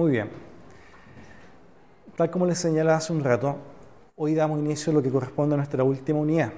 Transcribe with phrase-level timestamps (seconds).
[0.00, 0.30] Muy bien.
[2.16, 3.56] Tal como les señalaba hace un rato,
[4.16, 6.52] hoy damos inicio a lo que corresponde a nuestra última unidad.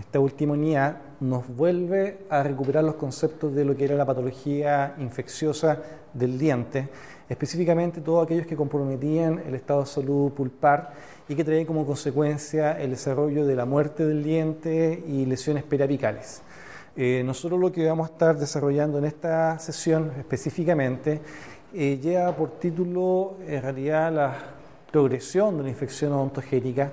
[0.00, 4.94] Esta última unidad nos vuelve a recuperar los conceptos de lo que era la patología
[4.96, 5.78] infecciosa
[6.14, 6.88] del diente,
[7.28, 10.94] específicamente todos aquellos que comprometían el estado de salud pulpar
[11.28, 16.40] y que traían como consecuencia el desarrollo de la muerte del diente y lesiones periapicales.
[16.98, 21.20] Eh, nosotros lo que vamos a estar desarrollando en esta sesión específicamente
[21.78, 24.34] eh, lleva por título en realidad la
[24.90, 26.90] progresión de la infección odontogénica,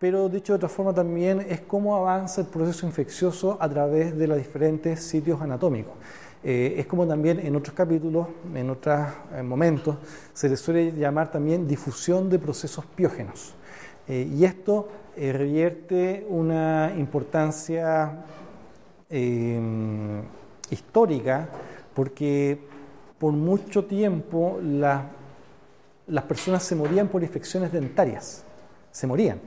[0.00, 4.26] pero dicho de otra forma también es cómo avanza el proceso infeccioso a través de
[4.26, 5.92] los diferentes sitios anatómicos.
[6.42, 8.98] Eh, es como también en otros capítulos, en otros
[9.32, 9.96] eh, momentos,
[10.34, 13.54] se le suele llamar también difusión de procesos piógenos.
[14.08, 18.24] y esto revierte una importancia
[20.68, 21.48] histórica
[21.94, 22.75] porque
[23.18, 28.44] por mucho tiempo las personas se morían por infecciones dentarias,
[28.90, 29.38] se morían.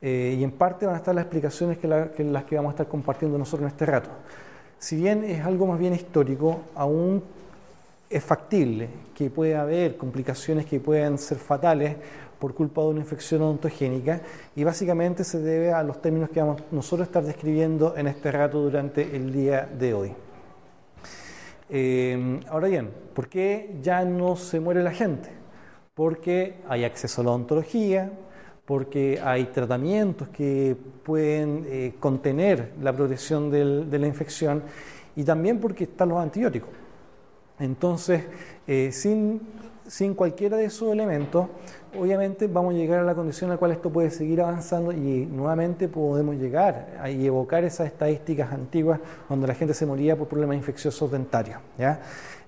[0.00, 2.88] Eh, y en parte van a estar las explicaciones que, las que vamos a estar
[2.88, 4.10] compartiendo nosotros en este rato.
[4.78, 7.22] Si bien es algo más bien histórico, aún
[8.08, 11.96] es factible que pueda haber complicaciones que puedan ser fatales
[12.38, 14.20] por culpa de una infección odontogénica
[14.54, 18.30] y básicamente se debe a los términos que vamos nosotros a estar describiendo en este
[18.30, 20.27] rato durante el día de hoy.
[21.70, 25.30] Eh, ahora bien, ¿por qué ya no se muere la gente?
[25.94, 28.10] Porque hay acceso a la odontología,
[28.64, 34.62] porque hay tratamientos que pueden eh, contener la progresión de la infección
[35.16, 36.70] y también porque están los antibióticos.
[37.58, 38.24] Entonces,
[38.66, 39.40] eh, sin,
[39.86, 41.48] sin cualquiera de esos elementos,
[41.96, 45.26] obviamente vamos a llegar a la condición en la cual esto puede seguir avanzando y
[45.26, 50.56] nuevamente podemos llegar a evocar esas estadísticas antiguas donde la gente se moría por problemas
[50.56, 51.58] infecciosos dentarios.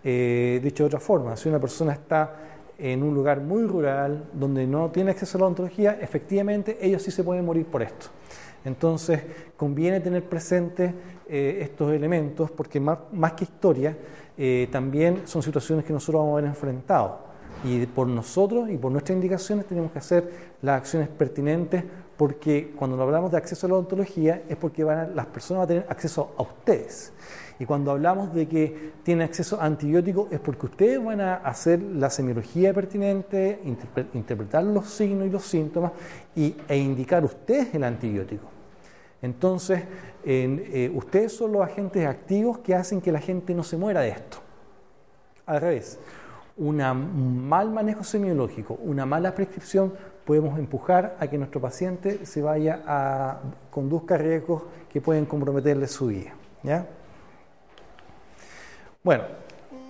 [0.02, 2.34] Eh, dicho de otra forma, si una persona está
[2.78, 7.10] en un lugar muy rural donde no tiene acceso a la odontología, efectivamente ellos sí
[7.10, 8.06] se pueden morir por esto.
[8.64, 9.22] Entonces,
[9.56, 10.92] conviene tener presentes
[11.28, 13.96] eh, estos elementos porque más, más que historia,
[14.36, 17.29] eh, también son situaciones que nosotros vamos a haber enfrentado
[17.64, 20.30] y por nosotros y por nuestras indicaciones tenemos que hacer
[20.62, 21.84] las acciones pertinentes
[22.16, 25.68] porque cuando hablamos de acceso a la odontología es porque van las personas van a
[25.68, 27.12] tener acceso a ustedes.
[27.58, 31.80] Y cuando hablamos de que tienen acceso a antibióticos es porque ustedes van a hacer
[31.80, 33.60] la semiología pertinente,
[34.14, 35.92] interpretar los signos y los síntomas
[36.34, 38.46] y, e indicar ustedes el antibiótico.
[39.20, 39.82] Entonces,
[40.24, 44.08] eh, ustedes son los agentes activos que hacen que la gente no se muera de
[44.08, 44.38] esto.
[45.44, 45.98] Al revés,
[46.60, 49.94] un mal manejo semiológico, una mala prescripción,
[50.24, 53.40] podemos empujar a que nuestro paciente se vaya a
[53.70, 54.62] conduzca riesgos
[54.92, 56.32] que pueden comprometerle su vida.
[56.62, 56.86] ¿ya?
[59.02, 59.24] Bueno,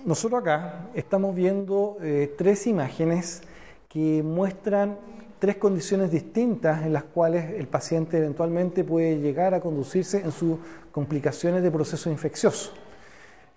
[0.05, 3.41] nosotros acá estamos viendo eh, tres imágenes
[3.89, 4.97] que muestran
[5.39, 10.57] tres condiciones distintas en las cuales el paciente eventualmente puede llegar a conducirse en sus
[10.91, 12.71] complicaciones de proceso infeccioso.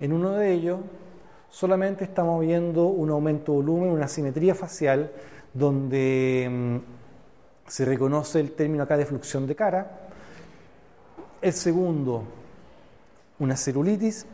[0.00, 0.80] En uno de ellos
[1.54, 5.12] solamente estamos viendo un aumento de volumen, una simetría facial,
[5.52, 10.08] donde mm, se reconoce el término acá de fluxión de cara.
[11.40, 12.24] El segundo,
[13.38, 14.26] una celulitis.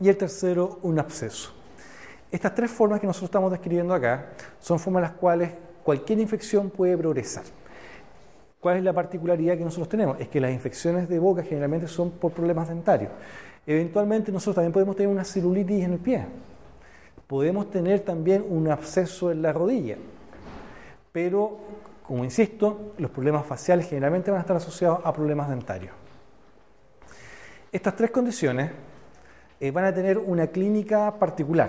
[0.00, 1.52] Y el tercero, un absceso.
[2.30, 4.28] Estas tres formas que nosotros estamos describiendo acá
[4.60, 5.50] son formas en las cuales
[5.82, 7.42] cualquier infección puede progresar.
[8.60, 10.20] ¿Cuál es la particularidad que nosotros tenemos?
[10.20, 13.10] Es que las infecciones de boca generalmente son por problemas dentarios.
[13.68, 16.24] Eventualmente nosotros también podemos tener una celulitis en el pie.
[17.26, 19.98] Podemos tener también un absceso en la rodilla.
[21.12, 21.58] Pero,
[22.02, 25.92] como insisto, los problemas faciales generalmente van a estar asociados a problemas dentarios.
[27.70, 28.70] Estas tres condiciones
[29.60, 31.68] eh, van a tener una clínica particular.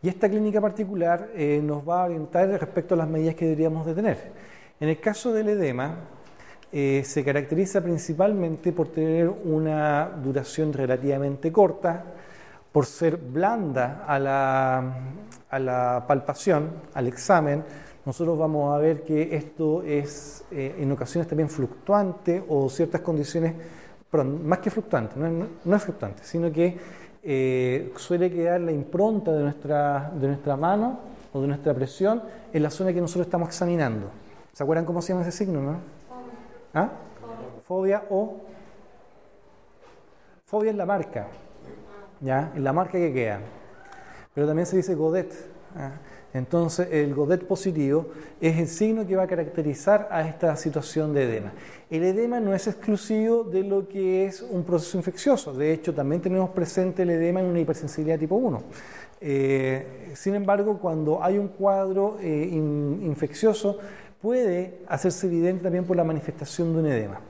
[0.00, 3.84] Y esta clínica particular eh, nos va a orientar respecto a las medidas que deberíamos
[3.84, 4.30] de tener.
[4.78, 5.96] En el caso del edema,
[6.78, 12.04] eh, se caracteriza principalmente por tener una duración relativamente corta,
[12.70, 17.64] por ser blanda a la, palpación, al examen.
[18.04, 23.54] Nosotros vamos a ver que esto es eh, en ocasiones también fluctuante o ciertas condiciones,
[24.10, 26.76] perdón, más que fluctuante, no es, fluctuante, sino que
[27.22, 31.00] eh, suele quedar la impronta de nuestra, de nuestra mano
[31.32, 34.10] o de nuestra presión en la zona que nosotros estamos examinando.
[34.52, 35.95] ¿Se acuerdan cómo se llama ese signo, no?
[36.76, 36.90] ¿Ah?
[37.66, 38.36] Fobia o...
[40.44, 41.28] Fobia es la marca,
[42.20, 42.52] ¿ya?
[42.54, 43.40] Es la marca que queda.
[44.34, 45.32] Pero también se dice Godet.
[45.74, 45.92] ¿ah?
[46.34, 48.08] Entonces, el Godet positivo
[48.42, 51.52] es el signo que va a caracterizar a esta situación de edema.
[51.88, 55.54] El edema no es exclusivo de lo que es un proceso infeccioso.
[55.54, 58.62] De hecho, también tenemos presente el edema en una hipersensibilidad tipo 1.
[59.22, 63.78] Eh, sin embargo, cuando hay un cuadro eh, infeccioso,
[64.26, 67.20] puede hacerse evidente también por la manifestación de un edema.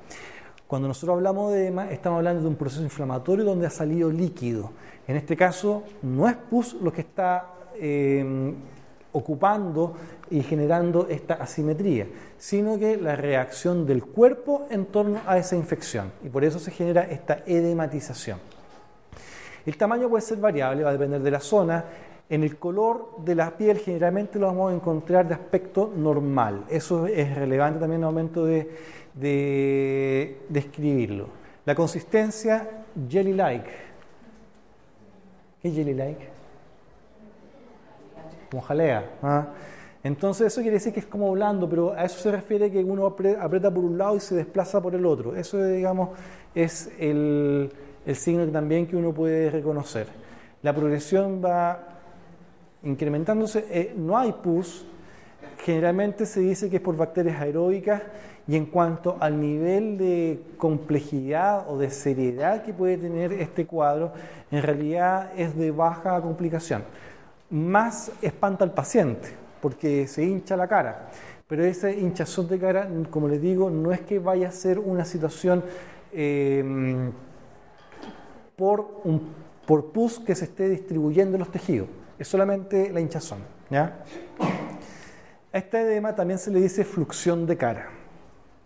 [0.66, 4.70] Cuando nosotros hablamos de edema, estamos hablando de un proceso inflamatorio donde ha salido líquido.
[5.06, 8.54] En este caso, no es pus lo que está eh,
[9.12, 9.92] ocupando
[10.30, 12.06] y generando esta asimetría,
[12.38, 16.10] sino que la reacción del cuerpo en torno a esa infección.
[16.24, 18.38] Y por eso se genera esta edematización.
[19.66, 21.84] El tamaño puede ser variable, va a depender de la zona.
[22.28, 26.64] En el color de la piel generalmente lo vamos a encontrar de aspecto normal.
[26.68, 28.68] Eso es relevante también al momento de,
[29.14, 31.28] de describirlo.
[31.64, 33.70] La consistencia jelly-like.
[35.62, 36.36] ¿Qué jelly-like?
[38.50, 39.10] como jalea.
[39.22, 39.46] ¿ah?
[40.02, 43.06] Entonces eso quiere decir que es como blando, pero a eso se refiere que uno
[43.06, 45.34] aprieta por un lado y se desplaza por el otro.
[45.34, 46.10] Eso, digamos,
[46.54, 47.72] es el,
[48.14, 50.06] signo también que uno puede reconocer.
[50.62, 51.95] La progresión va
[52.86, 54.86] incrementándose, eh, no hay pus,
[55.58, 58.02] generalmente se dice que es por bacterias aeróbicas
[58.48, 64.12] y en cuanto al nivel de complejidad o de seriedad que puede tener este cuadro,
[64.50, 66.82] en realidad es de baja complicación
[67.50, 69.28] más espanta al paciente,
[69.60, 71.08] porque se hincha la cara.
[71.46, 75.04] Pero ese hinchazón de cara, como les digo, no es que vaya a ser una
[75.04, 75.62] situación
[76.12, 77.12] em,
[78.56, 79.28] por, un,
[79.64, 81.88] por pus que se esté distribuyendo en los tejidos,
[82.18, 83.38] es solamente la hinchazón.
[83.70, 84.04] ¿ya?
[85.52, 87.88] Este edema también se le dice fluxión de cara.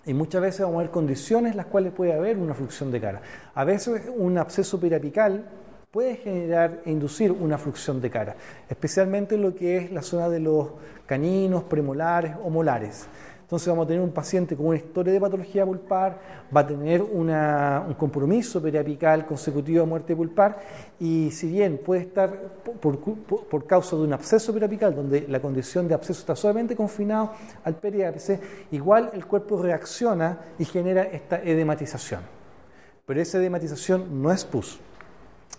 [0.06, 3.00] Y muchas veces vamos a ver condiciones en las cuales puede haber una fluxión de
[3.00, 3.20] cara.
[3.54, 5.44] A veces un absceso periapical
[5.90, 8.36] puede generar e inducir una fluxión de cara,
[8.68, 10.68] especialmente en lo que es la zona de los
[11.06, 13.06] caninos, premolares o molares.
[13.50, 16.20] Entonces vamos a tener un paciente con una historia de patología pulpar,
[16.56, 20.60] va a tener un compromiso periapical consecutivo a muerte pulpar
[21.00, 22.30] y si bien puede estar
[22.80, 27.32] por, causa de un absceso periapical, donde la condición de absceso está solamente confinado
[27.64, 28.38] al periápice,
[28.70, 32.20] igual el cuerpo reacciona y genera esta edematización.
[33.04, 34.78] Pero esa edematización no es pus.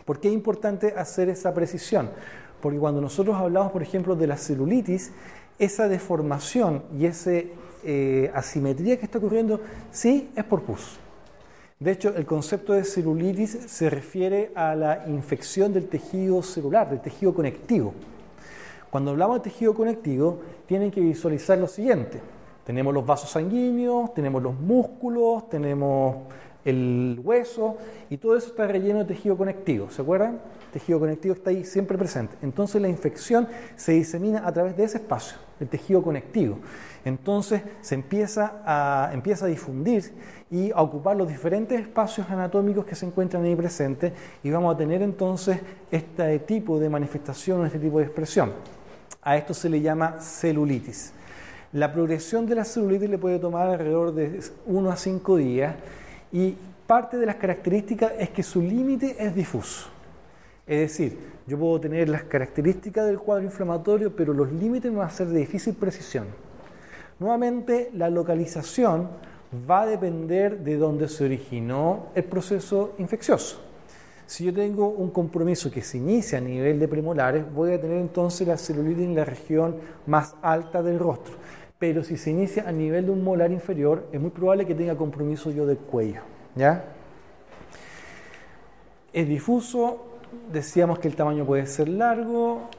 [0.06, 2.10] ¿Por qué es importante hacer esa precisión?
[2.62, 5.12] Porque cuando nosotros hablamos, por ejemplo, de la celulitis,
[5.60, 7.32] esa deformación y esa
[7.84, 9.60] eh, asimetría que está ocurriendo,
[9.92, 10.98] sí es por pus.
[11.80, 17.02] De hecho, el concepto de celulitis se refiere a la infección del tejido celular, del
[17.02, 17.94] tejido conectivo.
[18.92, 22.20] Cuando hablamos de tejido conectivo, tienen que visualizar lo siguiente.
[22.66, 26.18] Tenemos los vasos sanguíneos, tenemos los músculos, tenemos
[26.64, 27.78] el hueso
[28.10, 30.40] y todo eso está relleno de tejido conectivo, ¿se acuerdan?
[30.66, 32.36] El tejido conectivo está ahí siempre presente.
[32.42, 36.60] Entonces la infección se disemina a través de ese espacio, el tejido conectivo.
[37.04, 40.14] Entonces se empieza a, empieza a difundir
[40.52, 44.14] y a ocupar los diferentes espacios anatómicos que se encuentran ahí presentes
[44.44, 45.60] y vamos a tener entonces
[45.90, 48.52] este tipo de manifestación, este tipo de expresión.
[49.24, 51.14] A esto se le llama celulitis.
[51.74, 55.76] La progresión de la celulitis le puede tomar alrededor de 1 a 5 días
[56.32, 56.56] y
[56.86, 59.90] parte de las características es que su límite es difuso.
[60.68, 61.18] Es decir,
[61.48, 65.40] yo puedo tener las características del cuadro inflamatorio, pero los límites van a ser de
[65.40, 66.26] difícil precisión.
[67.22, 69.08] Nuevamente, la localización
[69.70, 73.62] va a depender de dónde se originó el proceso infeccioso.
[74.26, 77.98] Si yo tengo un compromiso que se inicia a nivel de premolares, voy a tener
[77.98, 79.76] entonces la celulitis en la región
[80.08, 81.36] más alta del rostro
[81.82, 84.96] pero si se inicia a nivel de un molar inferior, es muy probable que tenga
[84.96, 86.22] compromiso yo del cuello.
[86.54, 86.86] ¿ya?
[89.12, 90.06] Es difuso,
[90.52, 92.70] decíamos que el tamaño puede ser largo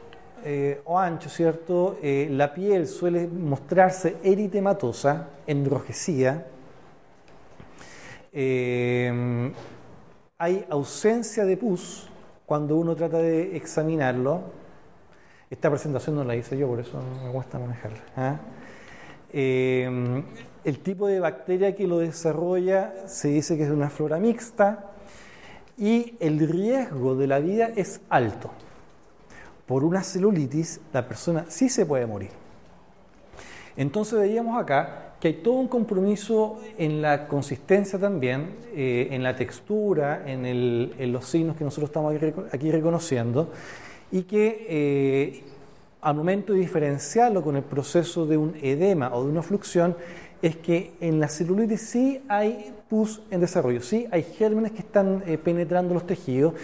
[0.45, 1.99] eh, o ancho, ¿cierto?
[2.03, 6.47] Eh, la piel suele mostrarse eritematosa, enrojecida.
[8.33, 9.53] Eh,
[10.39, 12.09] hay ausencia de pus
[12.45, 14.41] cuando uno trata de examinarlo.
[15.49, 18.01] Esta presentación no la hice yo, por eso me cuesta manejarla.
[18.17, 18.41] ¿ah?
[19.33, 24.93] El tipo de bacteria que lo desarrolla se dice que es una flora mixta
[25.79, 28.51] y el riesgo de la vida es alto.
[29.66, 32.31] Por una celulitis, la persona sí se puede morir.
[33.76, 39.37] Entonces veíamos acá que hay todo un compromiso en la consistencia también, eh, en la
[39.37, 42.12] textura, en, los signos que nosotros estamos
[42.52, 43.50] aquí, reconociendo,
[44.11, 45.45] y que eh,
[46.00, 49.97] al momento de diferenciarlo con el proceso de un edema o de una fluxión,
[50.43, 55.23] es que en la celulitis sí hay pus en desarrollo, sí hay gérmenes que están
[55.25, 56.55] eh, penetrando los tejidos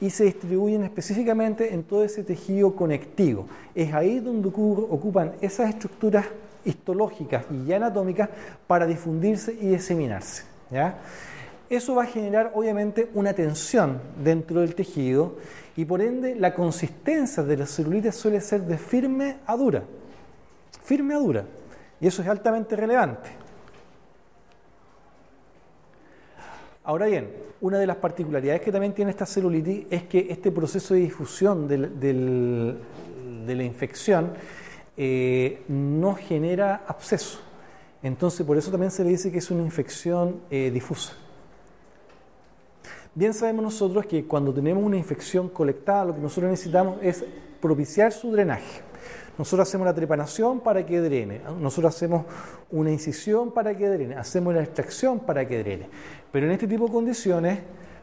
[0.00, 3.46] y se distribuyen específicamente en todo ese tejido conectivo.
[3.74, 6.26] Es ahí donde ocupan esas estructuras
[6.64, 8.28] histológicas y anatómicas
[8.66, 10.42] para difundirse y diseminarse.
[11.70, 15.36] Eso va a generar obviamente una tensión dentro del tejido
[15.76, 19.84] y por ende la consistencia de la celulitis suele ser de firme a dura.
[20.82, 21.44] Firme a dura.
[22.00, 23.30] Y eso es altamente relevante.
[26.84, 30.94] Ahora bien, una de las particularidades que también tiene esta celulitis es que este proceso
[30.94, 34.32] de difusión de la infección
[34.96, 37.40] eh, no genera absceso.
[38.02, 41.12] Entonces, por eso también se le dice que es una infección eh, difusa.
[43.14, 47.24] Bien sabemos nosotros que cuando tenemos una infección colectada, lo que nosotros necesitamos es
[47.60, 48.87] propiciar su drenaje.
[49.38, 52.26] Nosotros hacemos la trepanación para que drene, nosotros hacemos
[52.72, 55.88] una incisión para que drene, hacemos la extracción para que drene.
[56.32, 57.60] Pero en este tipo de condiciones,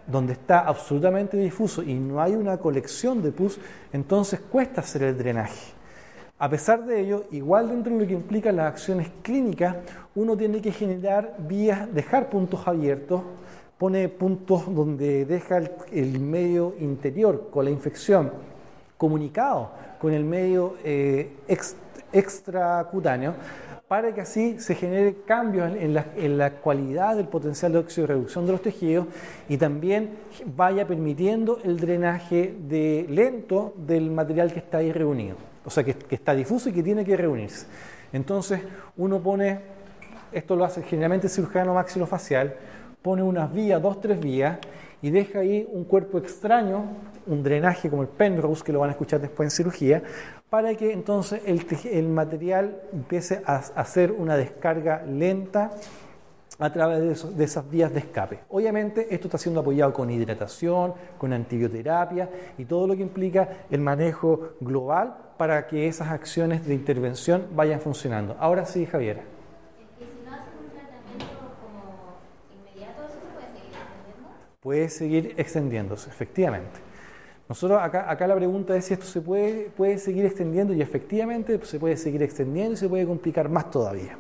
[0.08, 3.60] donde está absolutamente difuso y no hay una colección de pus,
[3.92, 5.74] entonces cuesta hacer el drenaje.
[6.38, 9.76] A pesar de ello, igual dentro de lo que implica las acciones clínicas,
[10.16, 13.22] uno tiene que generar vías, dejar puntos abiertos,
[13.78, 15.62] pone puntos donde deja
[15.92, 18.32] el, medio interior con la infección
[18.98, 21.32] comunicado con el medio eh,
[22.12, 23.34] extracutáneo
[23.88, 28.08] para que así se genere cambios en la, en la, cualidad del potencial de óxido
[28.08, 29.06] de reducción de los tejidos
[29.48, 30.10] y también
[30.56, 35.94] vaya permitiendo el drenaje de lento del material que está ahí reunido, o sea, que,
[35.94, 37.68] que está difuso y que tiene que reunirse.
[38.12, 38.62] Entonces,
[38.98, 39.60] uno pone,
[40.32, 42.56] esto lo hace generalmente el cirujano maxilofacial,
[43.04, 44.58] pone unas vías, dos, tres vías,
[45.02, 46.86] y deja ahí un cuerpo extraño,
[47.28, 50.04] un drenaje como el Penrose, que lo van a escuchar después en cirugía,
[50.50, 55.72] para que entonces el, material empiece a hacer una descarga lenta
[56.58, 58.40] a través de, de, esas vías de escape.
[58.50, 63.82] Obviamente esto está siendo apoyado con hidratación, con antibioterapia y todo lo que implica el
[63.82, 68.38] manejo global para que esas acciones de intervención vayan funcionando.
[68.40, 69.35] Ahora sí, Javier.
[74.66, 76.80] Puede seguir extendiéndose, efectivamente.
[77.48, 81.64] Nosotros acá, acá la pregunta es si esto se puede, puede seguir extendiendo y efectivamente
[81.64, 84.18] se puede seguir extendiendo y se puede complicar más todavía.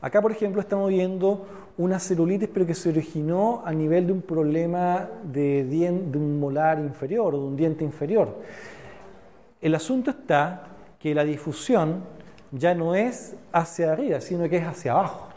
[0.00, 1.44] Acá, por ejemplo, estamos viendo
[1.76, 6.78] una celulitis, pero que se originó a nivel de un problema de, de un molar
[6.78, 8.32] inferior o de un diente inferior.
[9.60, 10.68] El asunto está
[11.00, 12.04] que la difusión
[12.52, 15.30] ya no es hacia arriba, sino que es hacia abajo.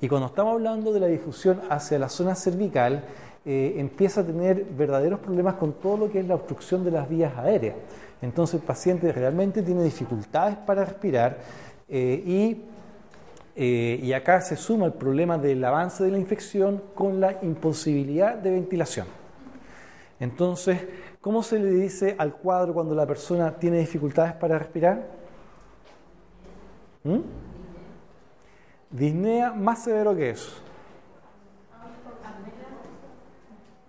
[0.00, 3.04] Y cuando estamos hablando de la difusión hacia la zona cervical,
[3.48, 7.08] eh, empieza a tener verdaderos problemas con todo lo que es la obstrucción de las
[7.08, 7.76] vías aéreas.
[8.20, 11.38] Entonces el paciente realmente tiene dificultades para respirar
[11.88, 12.58] eh,
[13.54, 18.34] eh, y, acá se suma el problema del avance de la infección con la imposibilidad
[18.34, 19.06] de ventilación.
[20.18, 20.80] Entonces,
[21.20, 25.06] ¿cómo se le dice al cuadro cuando la persona tiene dificultades para respirar?
[27.04, 27.20] ¿Mm?
[28.90, 30.65] Disnea más severo que eso.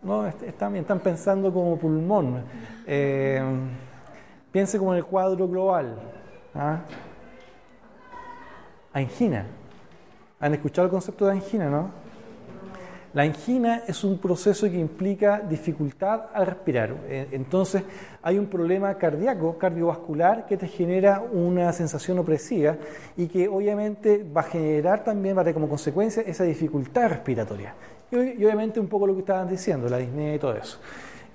[0.08, 2.42] No, están, pensando como pulmón.
[2.86, 3.42] Eh,
[4.54, 6.00] piense como en el cuadro global.
[6.56, 6.80] ¿ah?
[8.94, 9.46] Angina.
[10.40, 11.92] ¿Han escuchado el concepto de angina, no?
[13.14, 16.96] La angina es un proceso que implica dificultad al respirar.
[17.08, 17.84] Eh, entonces
[18.22, 22.78] hay un problema cardíaco, cardiovascular, que te genera una sensación opresiva
[23.18, 27.74] y que obviamente va a generar también, va a tener como consecuencia esa dificultad respiratoria.
[28.12, 30.80] Y, obviamente un poco lo que estaban diciendo, la disnea y todo eso.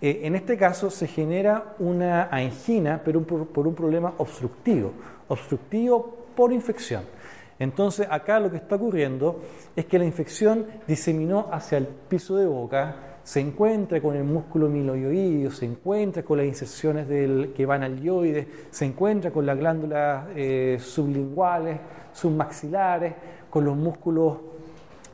[0.01, 4.93] Eh, en este caso se genera una angina, pero por un problema obstructivo,
[5.29, 7.05] obstructivo por infección.
[7.59, 9.41] Entonces acá lo que está ocurriendo
[9.77, 14.69] es que la infección diseminó hacia el piso de boca, se encuentra con el músculo
[14.69, 19.57] miloioideo, se encuentra con las inserciones del, que van al yoide, se encuentra con las
[19.57, 21.79] glándulas eh, sublinguales,
[22.13, 23.15] submaxilares,
[23.49, 24.39] con los músculos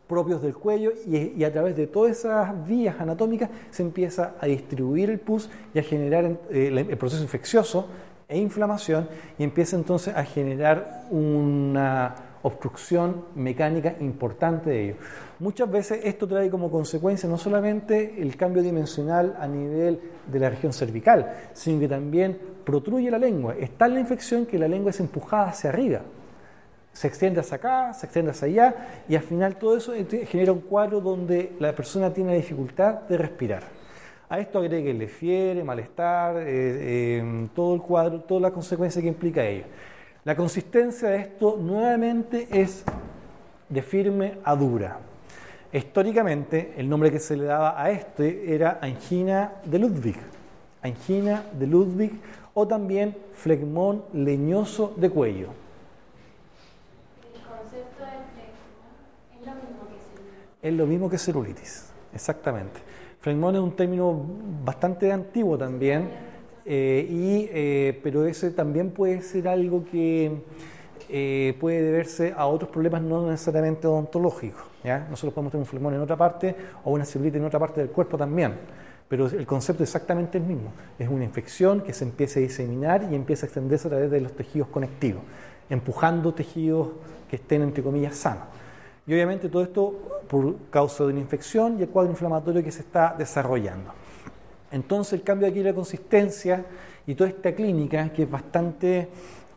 [0.09, 5.11] propios del cuello y, a través de todas esas vías anatómicas se empieza a distribuir
[5.11, 7.87] el pus y a generar eh, el proceso infeccioso
[8.27, 14.95] e inflamación y empieza entonces a generar una obstrucción mecánica importante de ello.
[15.39, 20.51] Muchas veces esto trae como consecuencia no solamente el cambio dimensional a nivel de la
[20.51, 23.55] región cervical, sino que también protruye la lengua.
[23.59, 26.03] Está la infección que la lengua es empujada hacia arriba
[26.93, 28.75] se extiende hacia acá, se extiende hacia allá,
[29.09, 29.93] y al final todo eso
[30.27, 33.63] genera un cuadro donde la persona tiene dificultad de respirar.
[34.29, 39.45] A esto agreguenle fiebre, malestar, eh, eh, todo el cuadro, toda la consecuencia que implica
[39.45, 39.65] ello.
[40.25, 42.85] La consistencia de esto nuevamente es
[43.69, 44.99] de firme a dura.
[45.73, 50.17] Históricamente, el nombre que se le daba a este era angina de Ludwig,
[50.83, 52.13] angina de Ludwig
[52.55, 55.49] o también flegmón leñoso de cuello.
[60.63, 62.81] Es lo mismo que celulitis, exactamente.
[63.21, 64.25] Flegmón es un término
[64.65, 66.09] bastante antiguo también,
[66.65, 70.43] eh, y, eh, pero ese también puede ser algo que
[71.09, 74.63] eh, puede deberse a otros problemas no necesariamente odontológicos.
[74.85, 75.07] ¿ya?
[75.09, 77.91] Nosotros podemos tener un flegmón en otra parte o una celulitis en otra parte del
[77.91, 78.53] cuerpo también,
[79.09, 80.73] pero el concepto es exactamente el mismo.
[80.99, 84.21] Es una infección que se empieza a diseminar y empieza a extenderse a través de
[84.21, 85.23] los tejidos conectivos,
[85.71, 86.89] empujando tejidos
[87.31, 88.45] que estén, entre comillas, sanos.
[89.09, 92.83] Y obviamente todo esto por causa de una infección y el cuadro inflamatorio que se
[92.83, 93.91] está desarrollando.
[94.71, 96.63] Entonces el cambio aquí de la consistencia
[97.07, 99.09] y toda esta clínica, que es bastante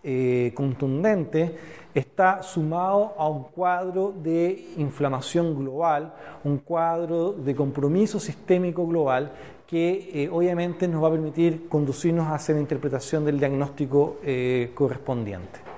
[0.02, 1.58] eh, contundente,
[1.94, 6.14] está sumado a un cuadro de inflamación global,
[6.46, 9.34] un cuadro de compromiso sistémico global
[9.68, 14.72] que eh, obviamente nos va a permitir conducirnos a hacer la interpretación del diagnóstico eh,
[14.74, 15.71] correspondiente.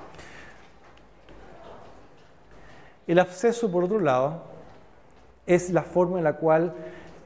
[3.06, 4.44] El absceso, por otro lado,
[5.46, 6.74] es la forma en la cual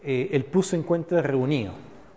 [0.03, 1.73] eh, el pus se encuentra reunido.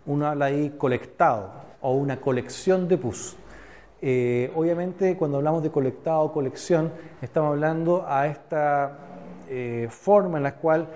[0.06, 1.50] Uno habla ahí colectado
[1.82, 3.36] o una colección de pus.
[4.00, 6.90] Eh, obviamente, cuando hablamos de colectado o colección,
[7.20, 8.98] estamos hablando a esta
[9.48, 10.88] eh, forma en la cual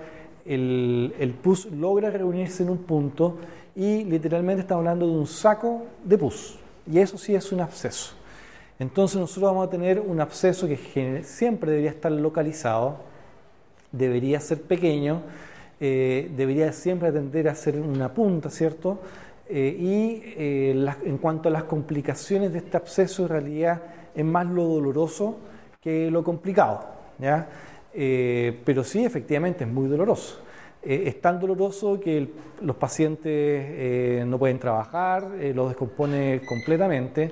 [0.43, 3.37] el, el pus logra reunirse en un punto
[3.75, 6.57] y literalmente estamos hablando de un saco de pus.
[6.91, 8.15] Y eso sí es un absceso.
[8.77, 12.97] Entonces nosotros vamos a tener un absceso que siempre debería estar localizado,
[13.91, 15.21] debería ser pequeño,
[15.79, 18.99] eh, debería siempre atender a ser una punta, ¿cierto?
[19.47, 23.81] Eh, y eh, en cuanto a las complicaciones de este absceso, en realidad
[24.13, 25.37] es más lo doloroso
[25.81, 26.85] que lo complicado,
[27.19, 27.47] ¿ya?
[27.93, 30.41] pero sí, efectivamente, es muy doloroso.
[30.81, 32.27] es tan doloroso que
[32.61, 37.31] los pacientes no pueden trabajar, lo descompone completamente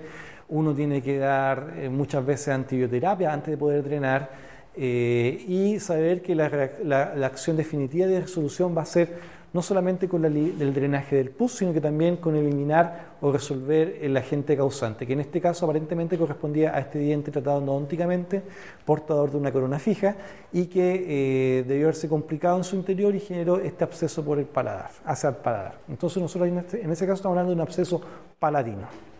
[0.49, 4.29] uno tiene que dar eh, muchas veces antibioterapia antes de poder drenar
[4.75, 10.25] eh, y saber que la, acción definitiva de resolución va a ser no solamente con
[10.25, 15.13] el drenaje del pus, sino que también con eliminar o resolver el agente causante, que
[15.13, 18.41] en este caso aparentemente correspondía a este diente tratado endodónticamente,
[18.83, 20.15] portador de una corona fija,
[20.51, 24.45] y que eh, debió haberse complicado en su interior y generó este absceso por el
[24.45, 25.75] paladar, hacia el paladar.
[25.87, 28.01] Entonces nosotros en, este, en ese caso estamos hablando de un absceso
[28.39, 29.12] paladino.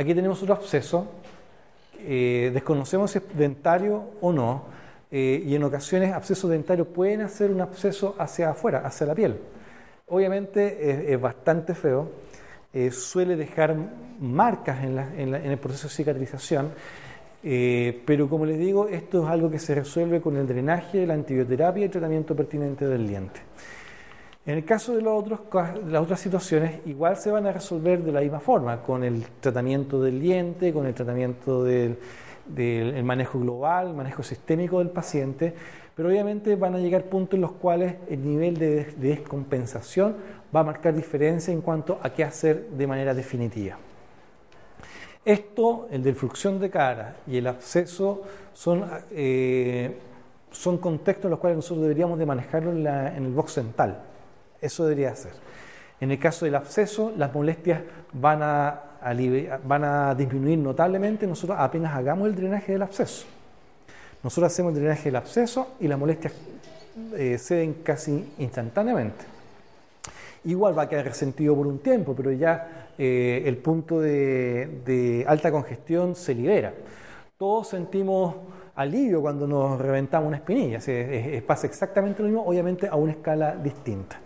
[0.00, 1.06] Aquí tenemos otro absceso.
[1.98, 4.64] Eh, desconocemos si es dentario o no.
[5.10, 9.36] Eh, y en ocasiones abscesos dentarios pueden hacer un absceso hacia afuera, hacia la piel.
[10.06, 12.12] Obviamente es, bastante feo.
[12.72, 13.76] Eh, suele dejar
[14.18, 16.72] marcas en, el proceso de cicatrización.
[17.42, 21.82] pero como les digo, esto es algo que se resuelve con el drenaje, la antibioterapia
[21.82, 23.40] y el tratamiento pertinente del diente.
[24.46, 25.40] En el caso de, los otros,
[25.86, 30.00] las otras situaciones, igual se van a resolver de la misma forma, con el tratamiento
[30.00, 31.98] del diente, con el tratamiento del,
[33.04, 35.54] manejo global, el manejo sistémico del paciente,
[35.94, 40.16] pero obviamente van a llegar puntos en los cuales el nivel de, descompensación
[40.54, 43.76] va a marcar diferencia en cuanto a qué hacer de manera definitiva.
[45.22, 48.22] Esto, el de fluxión de cara y el absceso,
[48.54, 49.98] son, eh,
[50.50, 54.04] son contextos en los cuales nosotros deberíamos de manejarlo en, en el box dental.
[54.60, 55.32] Eso debería ser.
[56.00, 58.80] En el caso del absceso, las molestias van a,
[59.64, 63.26] van a disminuir notablemente nosotros apenas hagamos el drenaje del absceso.
[64.22, 66.32] Nosotros hacemos el drenaje del absceso y las molestias
[67.16, 69.24] eh, ceden casi instantáneamente.
[70.44, 75.50] Igual va a quedar resentido por un tiempo, pero ya eh, el punto de, alta
[75.50, 76.72] congestión se libera.
[77.36, 78.36] Todos sentimos
[78.74, 80.78] alivio cuando nos reventamos una espinilla.
[81.46, 84.18] pasa exactamente lo mismo, obviamente a una escala distinta.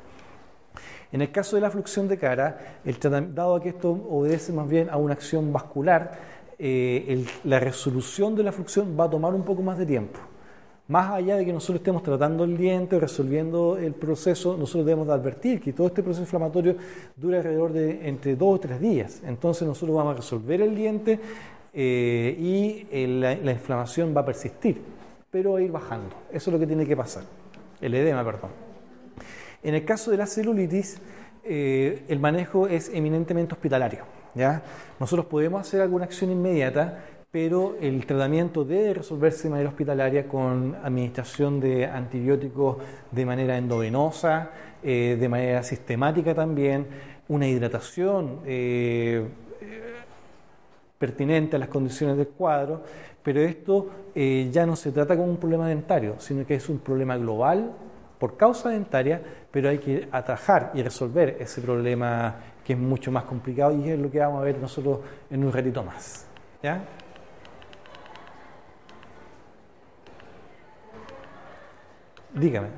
[1.15, 2.99] En el caso de la fluxión de cara, el
[3.33, 6.11] dado que esto obedece más bien a una acción vascular,
[6.59, 10.19] eh, la resolución de la fluxión va a tomar un poco más de tiempo.
[10.89, 15.13] Más allá de que nosotros estemos tratando el diente, resolviendo el proceso, nosotros debemos de
[15.13, 16.75] advertir que todo este proceso inflamatorio
[17.15, 19.23] dura alrededor de entre dos o tres días.
[19.25, 21.21] Entonces nosotros vamos a resolver el diente
[21.73, 22.37] eh,
[22.93, 24.83] y la, la inflamación va a persistir,
[25.31, 26.17] pero va a ir bajando.
[26.33, 27.23] Eso es lo que tiene que pasar.
[27.81, 28.64] El edema, perdón.
[29.65, 31.01] En el caso de la celulitis,
[31.43, 34.05] eh, el manejo es eminentemente hospitalario.
[34.35, 34.63] ¿ya?
[35.01, 40.77] Nosotros podemos hacer alguna acción inmediata, pero el tratamiento debe resolverse de manera hospitalaria con
[40.83, 42.77] administración de antibióticos
[43.11, 44.51] de manera endovenosa,
[44.83, 46.87] eh, de manera sistemática también,
[47.29, 49.27] una hidratación eh,
[50.99, 52.83] pertinente a las condiciones del cuadro,
[53.23, 57.17] pero esto ya no se trata como un problema dentario, sino que es un problema
[57.17, 57.73] global
[58.25, 63.25] por causa dentaria, pero hay que atajar y resolver ese problema que es mucho más
[63.25, 66.27] complicado y es lo que vamos a ver nosotros en un ratito más.
[66.63, 66.83] ¿Ya?
[72.33, 72.69] Dígame.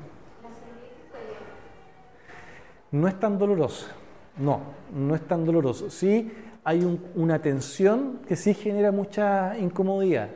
[2.91, 3.87] No es tan doloroso.
[4.35, 4.59] No,
[4.93, 5.89] no es tan doloroso.
[5.89, 6.29] Sí
[6.65, 10.27] hay una tensión que sí genera mucha incomodidad,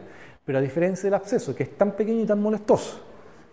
[0.46, 3.11] pero a diferencia del absceso, que es tan pequeño y tan molestoso,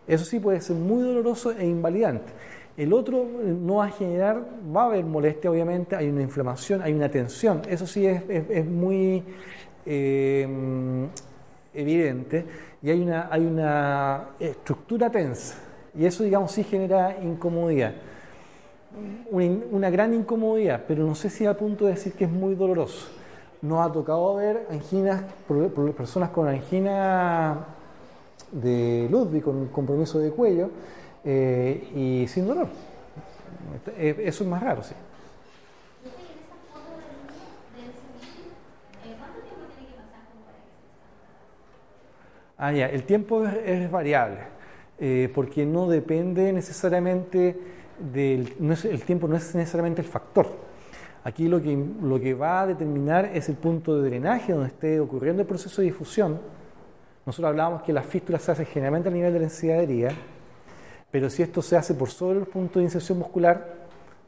[0.09, 2.33] eso sí puede ser muy doloroso e invalidante.
[2.77, 4.43] El otro eh, no va a generar,
[4.75, 9.23] va a haber molestia obviamente, hay una inflamación, hay una tensión, eso sí es, muy
[9.85, 10.49] eh,
[11.75, 12.47] evidente
[12.83, 15.59] y hay una, hay una estructura tensa
[15.95, 17.95] y eso digamos sí genera incomodidad.
[19.31, 23.09] Una, gran incomodidad, pero no sé si a punto de decir que es muy doloroso.
[23.61, 25.23] Nos ha tocado ver anginas,
[25.97, 27.67] personas con angina
[28.53, 30.71] de Ludwig, con compromiso de cuello
[31.25, 32.69] eh, y sin dolor.
[33.97, 34.95] Eh, eso es más raro, sí.
[42.61, 44.39] Ah, ya, el tiempo es, variable,
[44.99, 47.57] eh, porque no depende necesariamente
[48.13, 48.53] del...
[48.59, 50.49] No es, el tiempo no es necesariamente el factor.
[51.23, 54.99] Aquí lo que, lo que va a determinar es el punto de drenaje donde esté
[54.99, 56.41] ocurriendo el proceso de difusión.
[57.29, 60.15] Nosotros hablábamos que las fístulas se hacen generalmente a nivel de la encías
[61.11, 63.67] pero si esto se hace por sobre el punto de inserción muscular,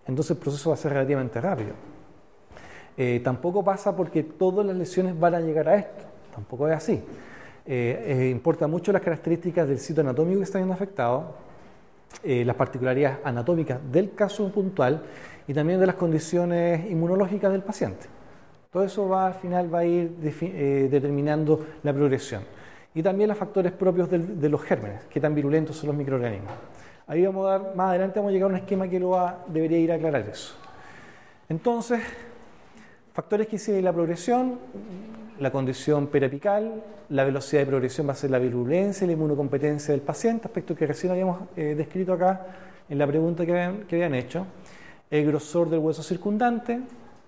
[0.06, 1.70] entonces el proceso va a ser relativamente rápido.
[2.98, 7.02] Eh, tampoco pasa porque todas las lesiones van a llegar a esto, tampoco es así.
[7.64, 11.36] Eh, eh, importa mucho las características del sitio anatómico que está siendo afectado,
[12.22, 15.04] las particularidades anatómicas del caso puntual
[15.48, 18.08] y también de las condiciones inmunológicas del paciente.
[18.70, 20.10] Todo eso va al final va a ir
[20.90, 22.59] determinando la progresión.
[22.94, 26.52] Y también los factores propios de los gérmenes, qué tan virulentos son los microorganismos.
[27.06, 29.44] Ahí vamos a dar, más adelante vamos a llegar a un esquema que lo va,
[29.48, 30.54] debería ir a aclarar eso.
[31.48, 32.00] Entonces,
[33.12, 34.58] factores que siguen la progresión,
[35.40, 40.02] la condición periapical, la velocidad de progresión va a ser la virulencia la inmunocompetencia del
[40.02, 42.46] paciente, aspecto que recién habíamos eh, descrito acá
[42.88, 44.46] en la pregunta que habían, hecho,
[45.10, 46.80] el grosor del hueso circundante,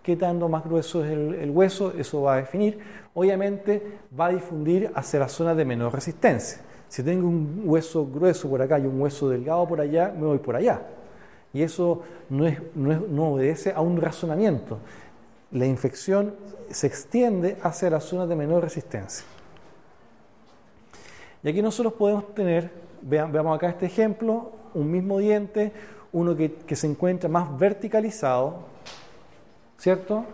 [0.03, 2.79] qué tanto más grueso es el, hueso, eso va a definir.
[3.15, 6.61] Obviamente va a difundir hacia las zonas de menor resistencia.
[6.88, 10.38] Si tengo un hueso grueso por acá y un hueso delgado por allá, me voy
[10.38, 10.83] por allá.
[11.53, 14.79] Y eso no, es, no, obedece a un razonamiento.
[15.53, 16.35] La infección
[16.71, 19.25] se extiende hacia las zonas de menor resistencia.
[21.43, 22.71] Y aquí nosotros podemos tener,
[23.03, 25.73] veamos acá este ejemplo, un mismo diente,
[26.12, 28.72] uno que se encuentra más verticalizado,
[29.83, 30.25] ¿cierto?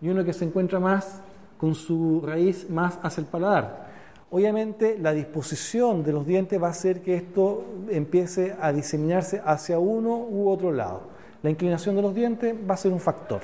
[0.00, 1.20] Y uno que se encuentra más
[1.58, 3.88] con su raíz más hacia el paladar.
[4.30, 9.80] Obviamente la disposición de los dientes va a hacer que esto empiece a diseminarse hacia
[9.80, 11.02] uno u otro lado.
[11.42, 13.40] La inclinación de los dientes va a ser un factor.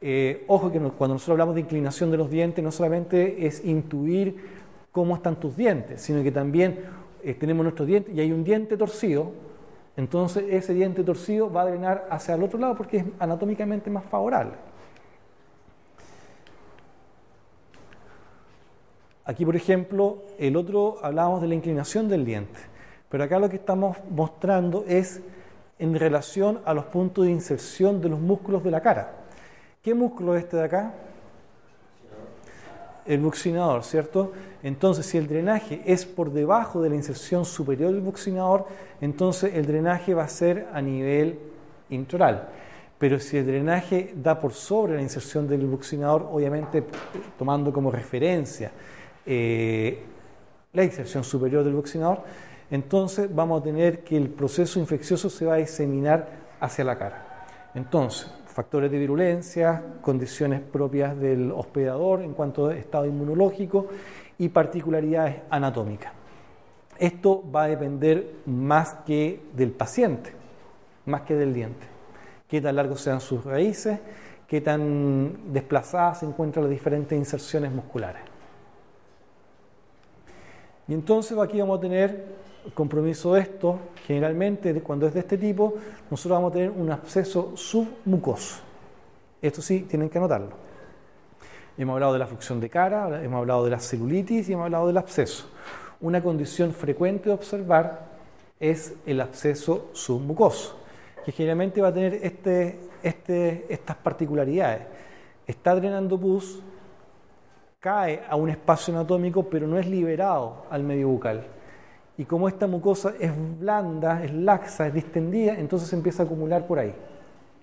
[0.00, 4.36] Eh, ojo que cuando nosotros hablamos de inclinación de los dientes no solamente es intuir
[4.92, 6.78] cómo están tus dientes, sino que también
[7.24, 9.32] eh, tenemos nuestros dientes y hay un diente torcido,
[10.00, 14.02] entonces ese diente torcido va a drenar hacia el otro lado porque es anatómicamente más
[14.04, 14.54] favorable.
[19.26, 22.58] Aquí, por ejemplo, el otro hablábamos de la inclinación del diente,
[23.10, 25.20] pero acá lo que estamos mostrando es
[25.78, 29.12] en relación a los puntos de inserción de los músculos de la cara.
[29.82, 30.94] ¿Qué músculo es este de acá?
[33.04, 34.32] El buccinador, ¿cierto?
[34.62, 38.66] Entonces, si el drenaje es por debajo de la inserción superior del buccinador,
[39.00, 41.38] entonces el drenaje va a ser a nivel
[41.88, 42.48] introral.
[42.98, 46.84] Pero si el drenaje da por sobre la inserción del buccinador, obviamente
[47.38, 48.70] tomando como referencia
[49.24, 50.02] eh,
[50.74, 52.22] la inserción superior del buccinador,
[52.70, 56.28] entonces vamos a tener que el proceso infeccioso se va a diseminar
[56.60, 57.46] hacia la cara.
[57.74, 63.86] Entonces, factores de virulencia, condiciones propias del hospedador en cuanto a estado inmunológico
[64.40, 66.12] y particularidades anatómicas.
[66.98, 70.32] Esto va a depender más que del paciente,
[71.04, 71.86] más que del diente.
[72.48, 74.00] Qué tan largos sean sus raíces,
[74.48, 78.22] qué tan desplazadas se encuentran las diferentes inserciones musculares.
[80.88, 82.24] Y entonces aquí vamos a tener
[82.64, 85.74] el compromiso de esto, generalmente cuando es de este tipo,
[86.10, 88.62] nosotros vamos a tener un absceso submucoso.
[89.42, 90.69] Esto sí, tienen que anotarlo.
[91.78, 94.86] Hemos hablado de la fluxión de cara, hemos hablado de la celulitis y hemos hablado
[94.88, 95.48] del absceso.
[96.00, 98.10] Una condición frecuente de observar
[98.58, 100.76] es el absceso submucoso,
[101.24, 104.82] que generalmente va a tener este, este, estas particularidades.
[105.46, 106.62] Está drenando pus,
[107.78, 111.44] cae a un espacio anatómico, pero no es liberado al medio bucal.
[112.18, 116.66] Y como esta mucosa es blanda, es laxa, es distendida, entonces se empieza a acumular
[116.66, 116.94] por ahí.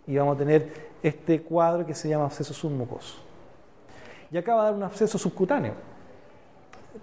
[0.07, 3.26] Y vamos a tener este cuadro que se llama absceso submucoso.
[4.31, 5.73] Y acá va a dar un absceso subcutáneo,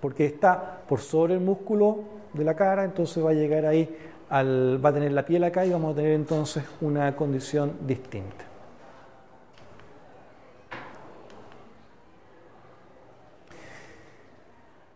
[0.01, 2.01] porque está por sobre el músculo
[2.33, 3.89] de la cara, entonces va a llegar ahí,
[4.29, 8.45] al, va a tener la piel acá y vamos a tener entonces una condición distinta.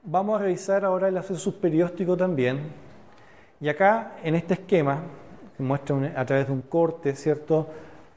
[0.02, 2.60] Vamos a revisar ahora el absceso subperióstico también.
[3.60, 5.02] Y acá, en este esquema,
[5.56, 7.66] que muestra a través de un corte, ¿cierto?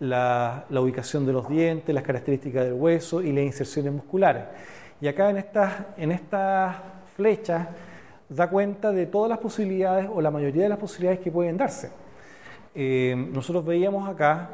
[0.01, 4.43] La, ubicación de los dientes, las características del hueso y las inserciones musculares.
[4.99, 6.83] Y acá en estas en esta
[7.15, 7.67] flechas
[8.27, 11.91] da cuenta de todas las posibilidades o la mayoría de las posibilidades que pueden darse.
[12.73, 14.49] Eh, nosotros veíamos acá,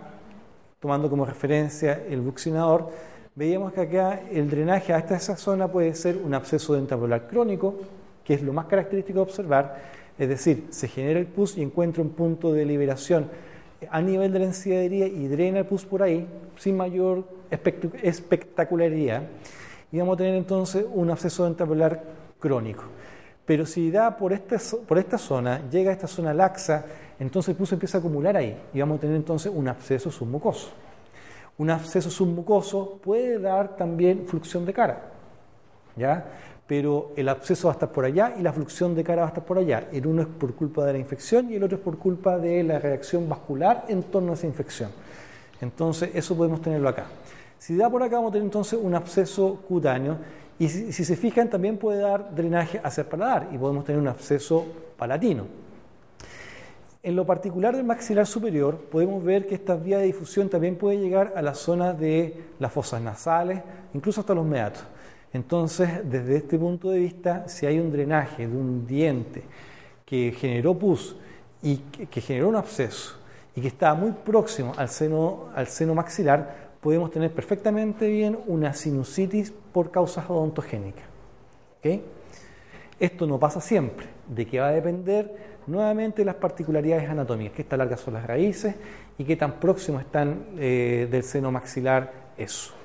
[0.79, 2.89] tomando como referencia el buccinador,
[3.35, 7.75] veíamos que acá el drenaje a esa zona puede ser un absceso dentabular crónico,
[8.23, 9.77] que es lo más característico de observar,
[10.17, 13.29] es decir, se genera el pus y encuentra un punto de liberación
[13.89, 19.23] a nivel de la encías y drena el pus por ahí sin mayor espectacularidad
[19.91, 22.03] y vamos a tener entonces un absceso dentabular
[22.39, 22.83] crónico.
[23.45, 26.85] Pero si da por esta, por esta zona, llega a esta zona laxa,
[27.19, 30.69] entonces el pus empieza a acumular ahí y vamos a tener entonces un absceso submucoso.
[31.57, 35.01] Un absceso submucoso puede dar también fluxión de cara,
[35.95, 36.25] ¿ya?
[36.67, 39.29] Pero el absceso va a estar por allá y la fluxión de cara va a
[39.29, 39.87] estar por allá.
[39.91, 42.63] El uno es por culpa de la infección y el otro es por culpa de
[42.63, 44.91] la reacción vascular en torno a esa infección.
[45.61, 47.05] Entonces, eso podemos tenerlo acá.
[47.57, 50.17] Si da por acá, vamos a tener entonces un absceso cutáneo
[50.59, 54.01] y si, si se fijan, también puede dar drenaje hacia el paladar y podemos tener
[54.01, 54.65] un absceso
[54.97, 55.45] palatino.
[57.07, 60.97] En lo particular del maxilar superior, podemos ver que esta vía de difusión también puede
[60.97, 63.61] llegar a la zona de las fosas nasales,
[63.93, 64.83] incluso hasta los meatos.
[65.37, 69.43] Entonces, desde este punto de vista, si hay un drenaje de un diente
[70.03, 71.15] que generó pus
[71.61, 73.19] y que generó un absceso
[73.55, 78.73] y que está muy próximo al seno, al seno maxilar, podemos tener perfectamente bien una
[78.73, 81.05] sinusitis por causas odontogénicas.
[82.99, 87.77] Esto no pasa siempre, de qué va a depender nuevamente las particularidades anatómicas, qué tan
[87.77, 88.73] largas son las raíces
[89.19, 92.76] y qué tan próximo están eh, del seno maxilar eso.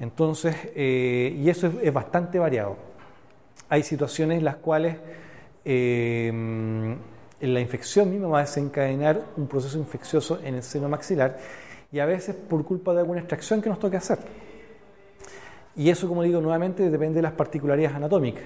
[0.00, 2.76] Entonces, eh, y eso es, bastante variado.
[3.68, 4.96] Hay situaciones en las cuales
[5.64, 6.96] eh,
[7.40, 11.38] la infección misma va a desencadenar un proceso infeccioso en el seno maxilar
[11.90, 14.18] y a veces por culpa de alguna extracción que nos toque hacer.
[15.76, 18.44] Y eso, como digo, nuevamente depende de las particularidades anatómicas.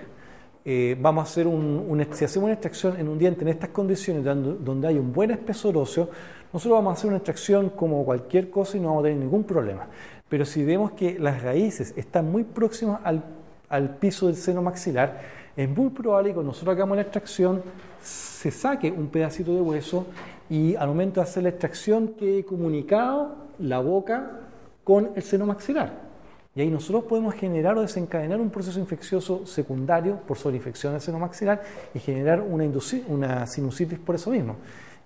[0.64, 4.22] Eh, vamos a hacer un, si hacemos una extracción en un diente en estas condiciones
[4.24, 6.10] donde hay un buen espesor óseo,
[6.52, 9.44] nosotros vamos a hacer una extracción como cualquier cosa y no vamos a tener ningún
[9.44, 9.86] problema.
[10.30, 13.22] Pero si vemos que las raíces están muy próximas al,
[13.68, 15.20] al piso del seno maxilar,
[15.56, 17.62] es muy probable que cuando nosotros hagamos la extracción
[18.00, 20.06] se saque un pedacito de hueso
[20.48, 24.40] y al momento de hacer la extracción quede comunicado la boca
[24.84, 26.08] con el seno maxilar.
[26.54, 31.18] Y ahí nosotros podemos generar o desencadenar un proceso infeccioso secundario por sobreinfección del seno
[31.18, 31.62] maxilar
[31.92, 32.64] y generar una,
[33.08, 34.56] una sinusitis por eso mismo.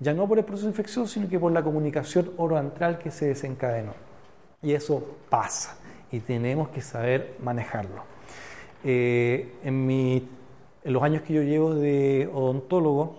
[0.00, 4.03] Ya no por el proceso infeccioso, sino que por la comunicación oroantral que se desencadenó.
[4.64, 5.77] Y eso pasa
[6.11, 8.03] y tenemos que saber manejarlo.
[8.83, 10.29] Eh, en,
[10.85, 13.16] los años que yo llevo de odontólogo,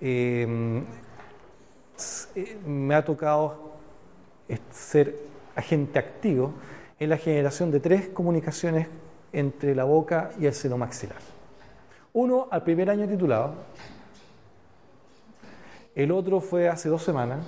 [0.00, 0.82] eh,
[2.34, 3.72] eh, me ha tocado
[4.70, 5.16] ser
[5.54, 6.52] agente activo
[6.98, 8.88] en la generación de tres comunicaciones
[9.32, 11.18] entre la boca y el seno maxilar.
[12.12, 13.54] Uno al primer año titulado,
[15.94, 17.44] el otro fue hace dos semanas,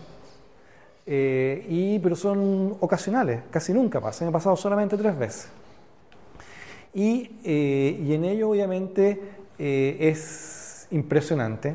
[1.07, 5.49] eh, y, pero son ocasionales, casi nunca pasan, han pasado solamente tres veces.
[6.95, 9.21] Y, eh, y en ello obviamente
[9.59, 11.75] eh, es impresionante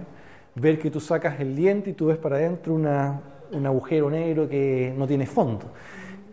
[0.55, 4.47] ver que tú sacas el diente y tú ves para adentro una, un agujero negro
[4.47, 5.65] que no tiene fondo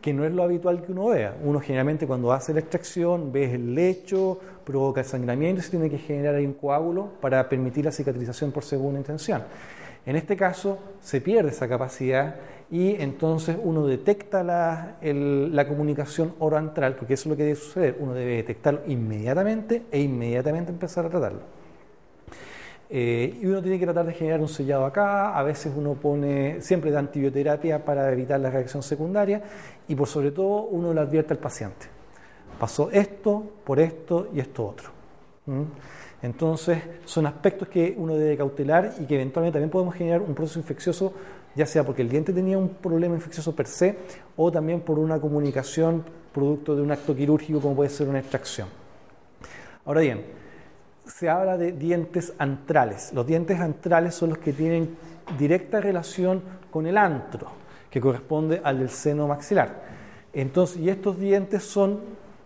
[0.06, 1.34] que no es lo habitual que uno vea.
[1.42, 5.90] Uno generalmente cuando hace la extracción ves el lecho, provoca el sangramiento y se tiene
[5.90, 9.42] que generar ahí un coágulo para permitir la cicatrización por segunda intención.
[10.06, 12.36] En este caso se pierde esa capacidad
[12.70, 17.96] y entonces uno detecta la, la comunicación oroantral, porque eso es lo que debe suceder.
[18.00, 21.40] Uno debe detectarlo inmediatamente e inmediatamente empezar a tratarlo.
[22.88, 26.60] Eh, y uno tiene que tratar de generar un sellado acá, a veces uno pone
[26.60, 29.42] siempre de antibioterapia para evitar la reacción secundaria
[29.88, 31.86] y por sobre todo uno le advierte al paciente.
[32.60, 34.90] Pasó esto, por esto y esto otro.
[36.22, 40.58] Entonces, son aspectos que uno debe cautelar y que eventualmente también podemos generar un proceso
[40.58, 41.12] infeccioso,
[41.56, 43.96] ya sea porque el diente tenía un problema infeccioso per se
[44.36, 48.68] o también por una comunicación producto de un acto quirúrgico como puede ser una extracción.
[49.86, 50.24] Ahora bien,
[51.06, 53.12] se habla de dientes antrales.
[53.14, 54.96] Los dientes antrales son los que tienen
[55.38, 57.48] directa relación con el antro,
[57.90, 59.82] que corresponde al del seno maxilar.
[60.34, 62.00] Entonces, y estos dientes son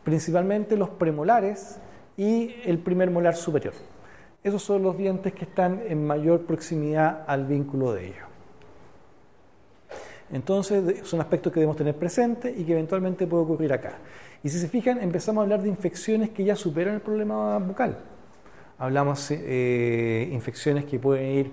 [0.04, 1.78] principalmente los premolares
[2.16, 3.74] y el primer molar superior.
[4.44, 8.29] Esos son los dientes que están en mayor proximidad al vínculo de ellos.
[10.32, 13.98] Entonces, son aspectos que debemos tener presentes y que eventualmente puede ocurrir acá.
[14.42, 17.98] Y si se fijan, empezamos a hablar de infecciones que ya superan el problema bucal.
[18.78, 21.50] Hablamos de eh, infecciones que pueden ir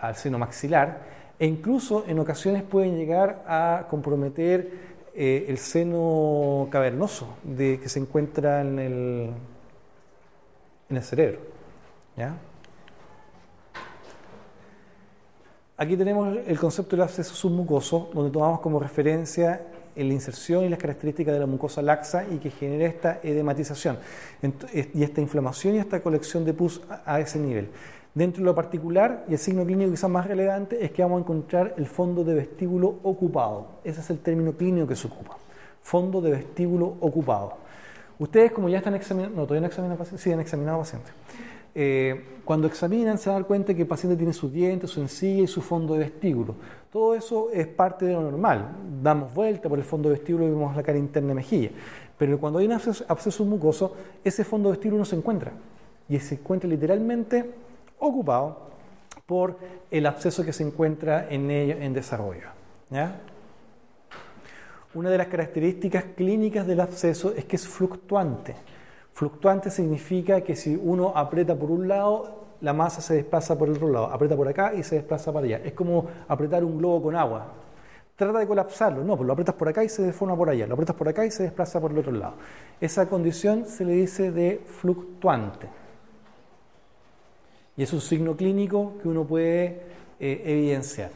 [0.00, 1.00] al seno maxilar
[1.38, 4.70] e incluso en ocasiones pueden llegar a comprometer
[5.14, 9.30] eh, el seno cavernoso de, que se encuentra en el,
[10.90, 11.40] en el cerebro.
[15.76, 19.62] Aquí tenemos el concepto del absceso submucoso, donde tomamos como referencia
[19.96, 23.98] la inserción y las características de la mucosa laxa y que genera esta edematización
[24.94, 27.68] y esta inflamación y esta colección de pus a ese nivel.
[28.14, 31.20] Dentro de lo particular, y el signo clínico quizás más relevante, es que vamos a
[31.20, 33.80] encontrar el fondo de vestíbulo ocupado.
[33.84, 35.38] Ese es el término clínico que se ocupa.
[35.82, 37.54] Fondo de vestíbulo ocupado.
[38.18, 41.12] Ustedes, como ya están examinando, no, todavía no examinan pacientes, sí, han examinado pacientes.
[41.74, 45.46] Eh, cuando examinan se dan cuenta que el paciente tiene sus dientes, su encilla y
[45.46, 46.54] su fondo de vestíbulo.
[46.90, 48.76] Todo eso es parte de lo normal.
[49.02, 51.70] Damos vuelta por el fondo de vestíbulo y vemos la cara interna de mejilla.
[52.18, 55.52] Pero cuando hay un absceso, mucoso, ese fondo de vestíbulo no se encuentra.
[56.08, 57.50] Y se encuentra literalmente
[57.98, 58.72] ocupado
[59.24, 59.56] por
[59.90, 62.48] el absceso que se encuentra en ello en desarrollo.
[64.94, 68.54] Una de las características clínicas del absceso es que es fluctuante.
[69.12, 73.74] Fluctuante significa que si uno aprieta por un lado, la masa se desplaza por el
[73.74, 74.06] otro lado.
[74.06, 75.60] Aprieta por acá y se desplaza para allá.
[75.64, 77.52] Es como apretar un globo con agua.
[78.16, 80.66] Trata de colapsarlo, no, pues lo apretas por acá y se deforma por allá.
[80.66, 82.34] Lo apretas por acá y se desplaza por el otro lado.
[82.80, 85.68] Esa condición se le dice de fluctuante.
[87.76, 89.82] Y es un signo clínico que uno puede
[90.20, 91.10] eh, evidenciar.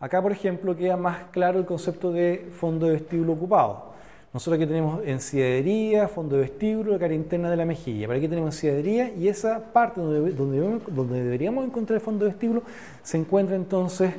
[0.00, 3.88] Acá, por ejemplo, queda más claro el concepto de fondo de vestíbulo ocupado.
[4.32, 8.06] Nosotros aquí tenemos enciadería, fondo de vestíbulo, cara interna de la mejilla.
[8.06, 12.62] Para aquí tenemos enciadería y esa parte donde, donde, deberíamos encontrar el fondo de vestíbulo
[13.02, 14.12] se encuentra entonces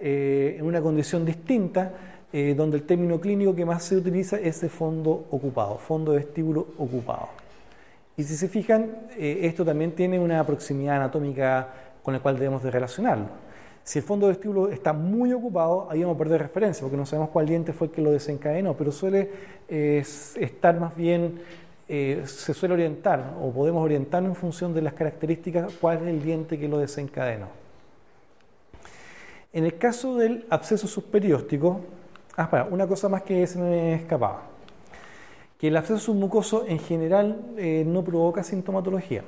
[0.00, 1.92] eh, en una condición distinta,
[2.30, 6.18] eh, donde el término clínico que más se utiliza es el fondo ocupado, fondo de
[6.18, 7.28] vestíbulo ocupado.
[8.18, 11.68] Y si se fijan, eh, esto también tiene una proximidad anatómica
[12.02, 13.43] con la cual debemos de relacionarlo.
[13.84, 17.04] Si el fondo de vestíbulo está muy ocupado, ahí vamos a perder referencia, porque no
[17.04, 19.30] sabemos cuál diente fue el que lo desencadenó, pero suele
[19.68, 20.02] eh,
[20.36, 21.42] estar más bien,
[21.86, 26.22] eh, se suele orientar, o podemos orientarnos en función de las características, cuál es el
[26.22, 27.48] diente que lo desencadenó.
[29.52, 31.80] En el caso del absceso subperióstico,
[32.38, 34.44] ah, una cosa más que se me escapaba,
[35.58, 39.24] que el absceso submucoso en general eh, no provoca sintomatología.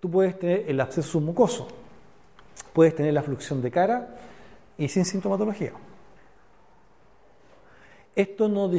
[0.00, 1.68] Tú puedes tener el absceso submucoso,
[2.78, 4.14] puedes tener la fluxión de cara
[4.78, 5.72] y sin sintomatología.
[8.14, 8.70] Esto no,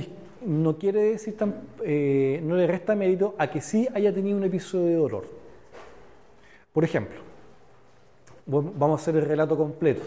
[0.45, 1.35] no quiere decir,
[1.83, 5.25] eh, no le resta mérito a que sí haya tenido un episodio de dolor.
[6.71, 7.19] Por ejemplo,
[8.45, 10.03] vamos a hacer el relato completo.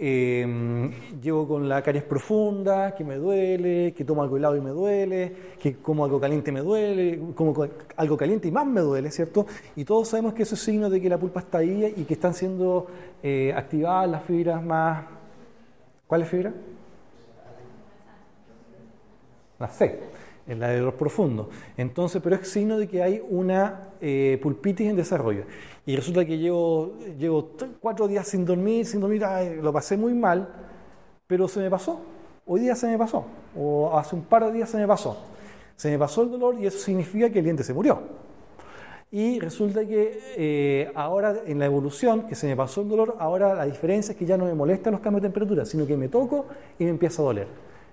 [0.00, 4.70] Eh, llego con la caries profunda, que me duele, que tomo algo helado y me
[4.70, 9.46] duele, que como algo caliente me duele, como algo caliente y más me duele, ¿cierto?
[9.74, 12.14] Y todos sabemos que eso es signo de que la pulpa está ahí y que
[12.14, 12.86] están siendo
[13.22, 15.04] eh, activadas las fibras más...
[16.06, 16.54] ¿Cuáles fibras?
[19.58, 20.00] La C
[20.48, 21.48] en la de los profundos.
[21.76, 25.44] Entonces, pero es signo de que hay una eh, pulpitis en desarrollo.
[25.88, 29.22] Y resulta que llevo, llevo cuatro días sin dormir, sin dormir,
[29.62, 30.46] lo pasé muy mal,
[31.26, 31.98] pero se me pasó.
[32.44, 33.24] Hoy día se me pasó,
[33.56, 35.16] o hace un par de días se me pasó.
[35.76, 38.02] Se me pasó el dolor y eso significa que el diente se murió.
[39.10, 43.54] Y resulta que eh, ahora en la evolución, que se me pasó el dolor, ahora
[43.54, 46.08] la diferencia es que ya no me molestan los cambios de temperatura, sino que me
[46.08, 47.48] toco y me empieza a doler.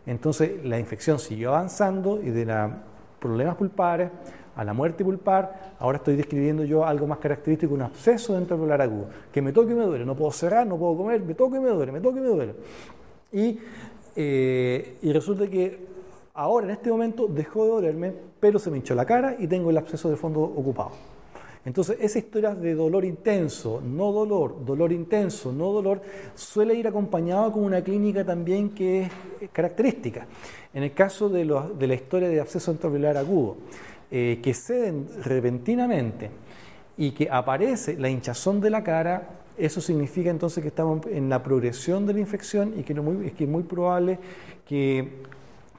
[0.06, 2.72] Entonces la infección siguió avanzando y de los
[3.22, 4.12] problemas pulpares
[4.56, 8.82] a la muerte pulpar, ahora estoy describiendo yo algo más característico, un absceso dentro del
[8.82, 11.58] agudo, que me toque y me duele, no puedo cerrar, no puedo comer, me toque
[11.58, 12.56] y me duele, me toque y me duele.
[13.32, 13.60] Y,
[14.16, 15.86] eh, y resulta que
[16.34, 19.70] ahora en este momento dejó de dolerme, pero se me hinchó la cara y tengo
[19.70, 20.92] el absceso de fondo ocupado.
[21.66, 26.00] Entonces, esa historia de dolor intenso, no dolor, dolor intenso, no dolor,
[26.36, 30.28] suele ir acompañado con una clínica también que es característica.
[30.72, 33.58] En el caso de, la historia de absceso intraocular agudo,
[34.18, 36.30] eh, que ceden repentinamente
[36.96, 41.44] y que aparece la hinchazón de la cara, eso significa entonces que estamos en la
[41.44, 44.18] progresión de la infección y que, es muy probable
[44.66, 45.22] que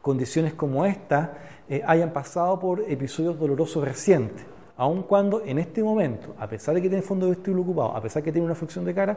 [0.02, 4.44] condiciones como esta eh, hayan pasado por episodios dolorosos recientes
[4.76, 8.22] aun cuando en este momento, a pesar de que tiene fondo vestíbulo ocupado, a pesar
[8.22, 9.16] de que tiene una fricción de cara,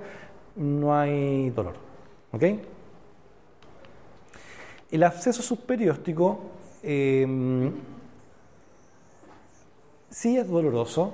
[0.56, 1.74] no hay dolor.
[2.32, 2.44] ¿Ok?
[4.92, 6.40] El absceso subperióstico
[6.82, 7.74] em,
[10.10, 11.14] sí es doloroso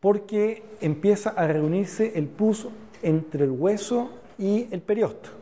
[0.00, 2.68] porque empieza a reunirse el pus
[3.02, 5.32] entre el hueso y el periósteo.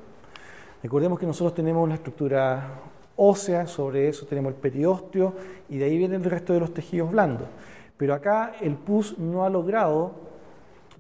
[0.83, 2.81] Recordemos que nosotros tenemos una estructura
[3.17, 5.35] ósea, sobre eso tenemos el periósteo
[5.69, 7.49] y de ahí viene el resto de los tejidos blandos.
[7.97, 10.13] Pero acá el pus no ha logrado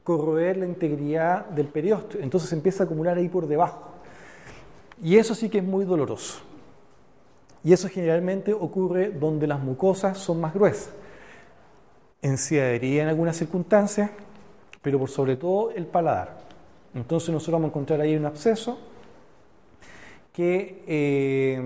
[0.02, 3.90] corroer la integridad del periósteo, entonces se empieza a acumular ahí por debajo.
[5.02, 6.40] Y eso sí que es muy doloroso.
[7.62, 10.90] Y eso generalmente ocurre donde las mucosas son más gruesas.
[12.22, 14.10] En ciadería en algunas circunstancias,
[14.82, 16.38] pero por sobre todo el paladar.
[16.94, 18.78] Entonces nosotros vamos a encontrar ahí un absceso
[20.32, 21.60] que eh,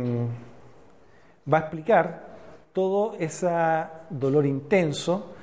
[1.53, 2.31] va a explicar
[2.73, 3.49] todo ese
[4.11, 5.35] dolor intenso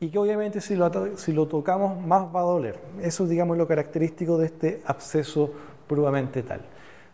[0.00, 2.78] y que obviamente si lo, si lo tocamos más va a doler.
[3.00, 5.52] Eso es, digamos, lo característico de este absceso
[5.86, 6.60] puramente tal.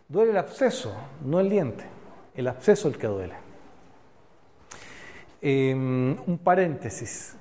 [0.08, 0.94] Duele el absceso,
[1.24, 1.84] no el diente.
[2.34, 3.34] El absceso es el que duele.
[5.42, 7.36] Em, un paréntesis.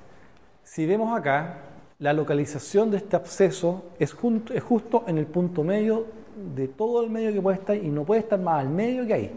[0.68, 1.60] Si vemos acá,
[1.98, 4.14] la localización de este absceso es,
[4.54, 6.08] es justo en el punto medio
[6.54, 9.14] de todo el medio que puede estar y no puede estar más al medio que
[9.14, 9.32] ahí.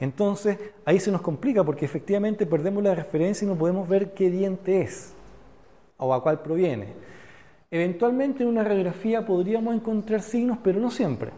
[0.00, 4.28] Entonces ahí se nos complica porque efectivamente perdemos la referencia y no podemos ver qué
[4.30, 5.14] diente es
[5.96, 6.88] o a cuál proviene.
[7.70, 11.30] Eventualmente en una radiografía podríamos encontrar signos, pero no siempre.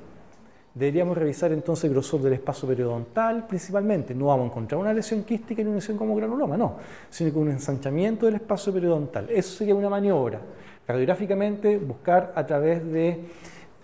[0.76, 4.14] Deberíamos revisar entonces el grosor del espacio periodontal principalmente.
[4.14, 6.76] No vamos a encontrar una lesión quística ni una lesión como granuloma, no,
[7.08, 9.26] sino con un ensanchamiento del espacio periodontal.
[9.30, 10.38] Eso sería una maniobra.
[10.86, 13.20] Radiográficamente buscar a través de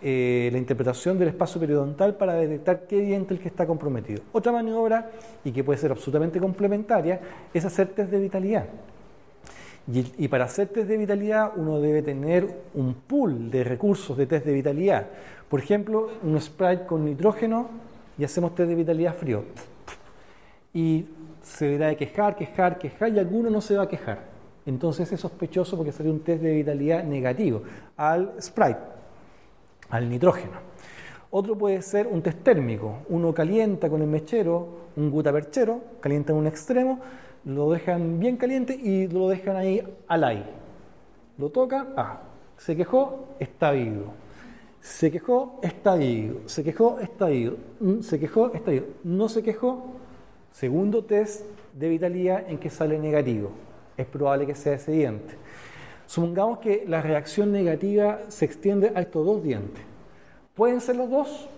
[0.02, 4.20] eh, la interpretación del espacio periodontal para detectar qué diente es el que está comprometido.
[4.32, 5.12] Otra maniobra,
[5.44, 7.18] y que puede ser absolutamente complementaria,
[7.54, 8.66] es hacer test de vitalidad.
[9.90, 14.46] Y, para hacer test de vitalidad uno debe tener un pool de recursos de test
[14.46, 15.06] de vitalidad.
[15.48, 17.68] Por ejemplo, un sprite con nitrógeno
[18.16, 19.44] y hacemos test de vitalidad frío.
[20.72, 21.06] Y
[21.42, 24.20] se deberá de quejar, quejar, quejar y alguno no se va a quejar.
[24.64, 27.62] Entonces es sospechoso porque sería un test de vitalidad negativo
[27.96, 28.78] al sprite
[29.90, 30.72] al nitrógeno.
[31.30, 32.98] Otro puede ser un test térmico.
[33.08, 36.98] Uno calienta con el mechero un gutaperchero, calienta en un extremo,
[37.44, 40.50] lo dejan bien caliente y lo dejan ahí al aire.
[41.38, 42.20] Lo toca, ah,
[42.56, 44.12] se quejó, está vivo.
[44.80, 46.40] Se quejó, está vivo.
[46.46, 47.56] Se quejó, está vivo.
[47.80, 48.86] Mm, se quejó, está vivo.
[49.04, 49.84] No se quejó,
[50.50, 53.50] segundo test de vitalidad en que sale negativo.
[53.96, 55.34] Es probable que sea ese diente.
[56.06, 59.82] Supongamos que la reacción negativa se extiende a estos dos dientes.
[60.54, 61.48] ¿Pueden ser los dos?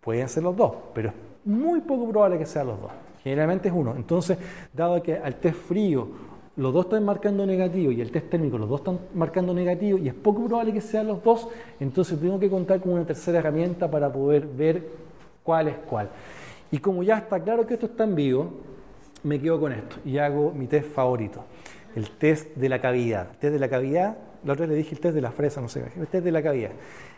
[0.00, 1.14] Pueden ser los dos, pero es
[1.44, 2.90] muy poco probable que sean los dos.
[3.22, 3.94] Generalmente es uno.
[3.96, 4.38] Entonces,
[4.72, 6.08] dado que al test frío
[6.56, 10.08] los dos están marcando negativo y el test térmico los dos están marcando negativo y
[10.08, 11.48] es poco probable que sean los dos,
[11.80, 14.86] entonces tengo que contar con una tercera herramienta para poder ver
[15.42, 16.10] cuál es cuál.
[16.70, 18.50] Y como ya está claro que esto está en vivo,
[19.22, 21.44] me quedo con esto y hago mi test favorito
[21.94, 23.30] el test de la cavidad.
[23.32, 25.60] El test de la cavidad, la otra vez le dije el test de la fresa,
[25.60, 26.70] no sé, el test de la cavidad.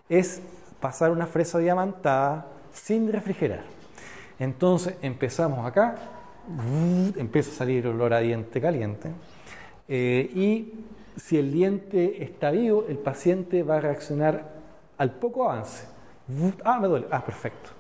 [0.09, 0.41] Es
[0.81, 3.63] pasar una fresa diamantada sin refrigerar.
[4.45, 5.97] Entonces empezamos acá,
[7.17, 9.11] empieza a salir olor a diente caliente,
[9.89, 10.85] eh, y
[11.17, 14.53] si el diente está vivo, el paciente va a reaccionar
[14.99, 15.87] al poco avance.
[16.63, 17.07] Ah, me duele.
[17.11, 17.71] Ah, perfecto.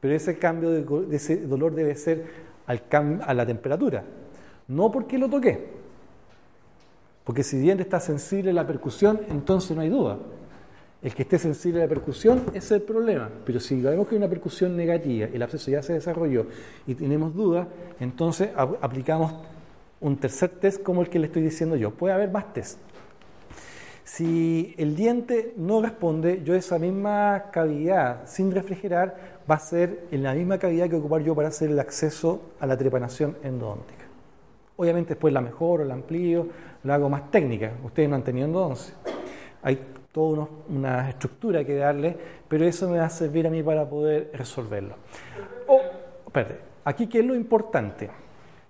[0.00, 2.82] Pero ese cambio de, ese dolor debe ser al
[3.24, 4.04] a la temperatura,
[4.68, 5.68] no porque lo toqué.
[7.24, 10.18] Porque si bien está sensible a la percusión, entonces no hay duda.
[11.06, 13.30] El que esté sensible a la percusión es el problema.
[13.44, 16.46] Pero si vemos que hay una percusión negativa, el absceso ya se desarrolló
[16.84, 17.68] y tenemos duda,
[18.00, 19.32] entonces aplicamos
[20.00, 21.92] un tercer test como el que le estoy diciendo yo.
[21.92, 22.80] Puede haber más test.
[24.02, 30.24] Si el diente no responde, yo esa misma cavidad sin refrigerar va a ser en
[30.24, 34.06] la misma cavidad que ocupar yo para hacer el acceso a la trepanación endodóntica.
[34.74, 36.48] Obviamente después la mejoro, la amplío,
[36.82, 37.74] la hago más técnica.
[37.84, 38.92] Ustedes no han tenido entonces.
[39.62, 39.78] Hay
[40.16, 42.16] toda una estructura que darle,
[42.48, 44.94] pero eso me va a servir a mí para poder resolverlo.
[45.66, 45.82] Oh,
[46.24, 48.08] espérate, aquí qué es lo importante.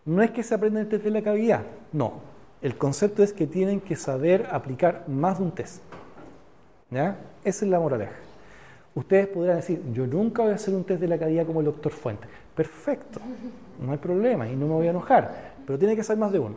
[0.07, 2.15] No es que se aprenda el test de la cavidad, no.
[2.61, 5.85] El concepto es que tienen que saber aplicar más de un test.
[6.91, 7.17] ¿Ya?
[7.45, 8.17] Esa es la moraleja.
[8.97, 11.67] Ustedes podrán decir, yo nunca voy a hacer un test de la cavidad como el
[11.67, 12.27] doctor Fuente.
[12.57, 13.21] Perfecto,
[13.81, 16.41] no hay problema y no me voy a enojar, pero tiene que ser más de
[16.41, 16.57] uno.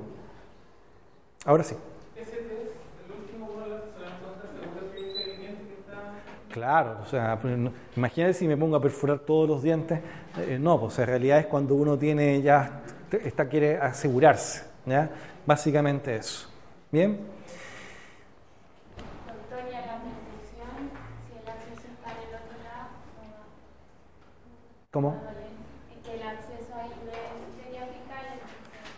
[1.46, 1.76] Ahora sí.
[2.16, 2.74] ¿Ese test,
[3.06, 3.50] el último
[6.52, 7.56] Claro, o sea, pues,
[7.96, 10.00] imagínate si me pongo a perforar todos los dientes.
[10.38, 12.82] Eh, no, pues en realidad es cuando uno tiene ya,
[13.24, 14.64] está, quiere asegurarse.
[14.86, 15.10] ¿ya?
[15.46, 16.50] Básicamente eso.
[16.92, 17.20] ¿Bien?
[24.92, 25.16] ¿Cómo?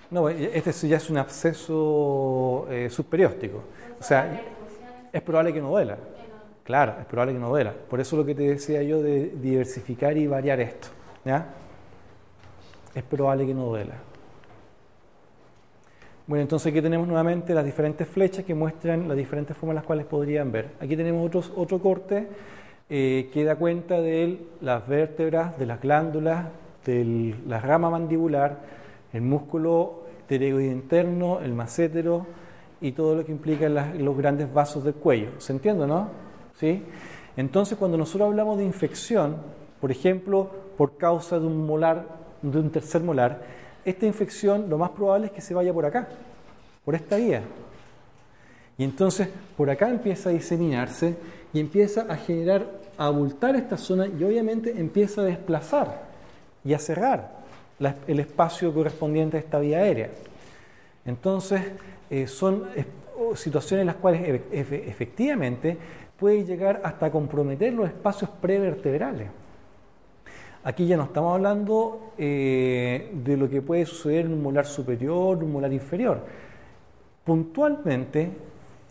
[0.10, 3.64] No, este ya es un absceso eh, subperióstico.
[4.00, 4.42] O sea,
[5.12, 5.98] es probable que no duela.
[6.64, 7.74] Claro, es probable que no duela.
[7.90, 10.90] Por eso lo que te decía yo de diversificar y variar esto.
[11.26, 11.48] ¿ya?
[12.94, 13.96] Es probable que no duela.
[16.28, 19.86] Bueno, entonces aquí tenemos nuevamente las diferentes flechas que muestran las diferentes formas en las
[19.86, 20.70] cuales podrían ver.
[20.80, 22.28] Aquí tenemos otros, otro corte
[22.90, 26.46] eh, que da cuenta de las vértebras, de las glándulas,
[26.86, 28.60] de la rama mandibular,
[29.14, 32.26] el músculo pterygoide interno, el macétero
[32.80, 35.32] y todo lo que implica los grandes vasos del cuello.
[35.40, 36.31] ¿Se entiende, no?
[37.38, 39.38] Entonces, cuando nosotros hablamos de infección,
[39.80, 42.06] por ejemplo, por causa de un molar,
[42.42, 43.42] de un tercer molar,
[43.84, 46.08] esta infección lo más probable es que se vaya por acá,
[46.86, 47.42] por esta vía.
[48.78, 51.16] Y entonces por acá empieza a diseminarse
[51.54, 52.66] y empieza a generar,
[52.98, 56.04] a abultar esta zona y obviamente empieza a desplazar
[56.64, 57.42] y a cerrar
[58.08, 60.10] el espacio correspondiente a esta vía aérea.
[61.06, 61.62] Entonces
[62.10, 62.66] eh, son
[63.36, 65.78] situaciones en las cuales efectivamente
[66.22, 69.28] puede llegar hasta comprometer los espacios prevertebrales.
[70.64, 75.44] Aquí ya no estamos hablando eh, de lo que puede suceder en un molar superior,
[75.44, 76.24] un molar inferior.
[77.24, 78.30] Puntualmente,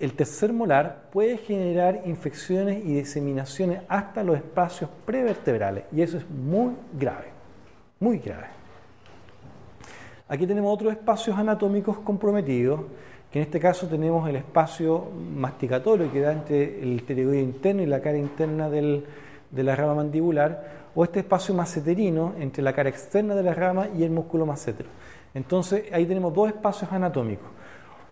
[0.01, 6.28] el tercer molar puede generar infecciones y diseminaciones hasta los espacios prevertebrales y eso es
[6.28, 7.28] muy grave,
[8.01, 8.49] muy grave.
[10.26, 12.81] Aquí tenemos otros espacios anatómicos comprometidos,
[13.31, 17.87] que en este caso tenemos el espacio masticatorio que da entre el pterygoide interno y
[17.87, 19.03] la cara interna de
[19.53, 24.03] la rama mandibular, o este espacio maceterino entre la cara externa de la rama y
[24.03, 24.89] el músculo macetero.
[25.33, 27.49] Entonces ahí tenemos dos espacios anatómicos.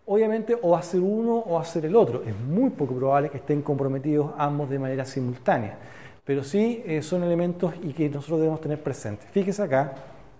[0.07, 2.23] Obviamente o va uno o va a ser el otro.
[2.25, 5.77] Es muy poco probable que estén comprometidos ambos de manera simultánea.
[6.25, 9.29] Pero sí eh, son elementos y que nosotros debemos tener presentes.
[9.31, 9.93] Fíjese acá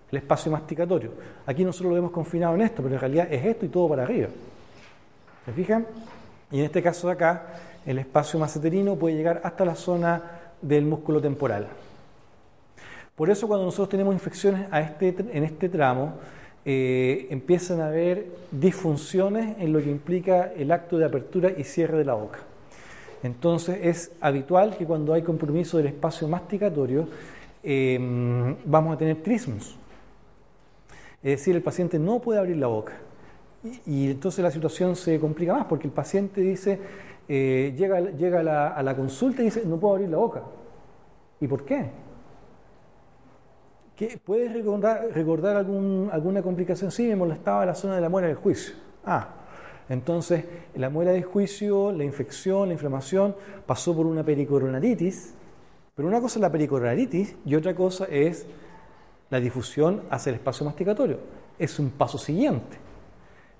[0.09, 1.11] el espacio masticatorio.
[1.45, 4.03] Aquí nosotros lo hemos confinado en esto, pero en realidad es esto y todo para
[4.03, 4.29] arriba.
[5.49, 5.87] ¿Se fijan?
[6.51, 7.47] Y en este caso de acá,
[7.83, 10.21] el espacio maceterino puede llegar hasta la zona
[10.61, 11.65] del músculo temporal.
[13.15, 16.13] Por eso cuando nosotros tenemos infecciones a este, en este tramo,
[16.65, 21.97] eh, empiezan a haber disfunciones en lo que implica el acto de apertura y cierre
[21.97, 22.41] de la boca.
[23.23, 27.07] Entonces es habitual que cuando hay compromiso del espacio masticatorio
[27.63, 29.75] em, vamos a tener trismos.
[31.23, 32.93] Es decir, el paciente no puede abrir la boca.
[33.85, 36.79] Y, entonces la situación se complica más porque el paciente dice,
[37.27, 40.43] eh, llega, llega a, la, a la consulta y dice, no puedo abrir la boca.
[41.41, 41.89] ¿Y por qué?
[44.23, 46.89] ¿Puedes recordar, alguna complicación?
[46.89, 48.75] Sí, me molestaba la zona de la muela del juicio.
[49.03, 49.27] Ah,
[49.89, 50.45] entonces
[50.75, 53.35] la muela del juicio, la infección, la inflamación,
[53.65, 55.33] pasó por una pericoronaritis,
[55.95, 58.45] pero una cosa es la pericoronaritis y otra cosa es
[59.29, 61.17] la difusión hacia el espacio masticatorio.
[61.57, 62.77] Es un paso siguiente.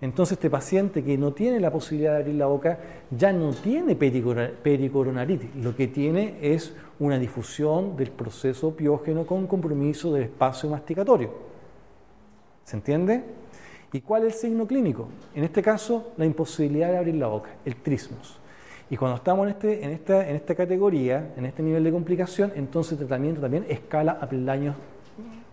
[0.01, 2.79] Entonces este paciente que no tiene la posibilidad de abrir la boca
[3.11, 10.13] ya no tiene pericoronaritis, lo que tiene es una difusión del proceso piógeno con compromiso
[10.13, 11.31] del espacio masticatorio.
[12.63, 13.23] ¿Se entiende?
[13.91, 15.07] ¿Y cuál es el signo clínico?
[15.35, 18.39] En este caso, la imposibilidad de abrir la boca, el trismos.
[18.89, 22.51] Y cuando estamos en, este, en, esta, en esta categoría, en este nivel de complicación,
[22.55, 24.75] entonces el tratamiento también escala a peldaños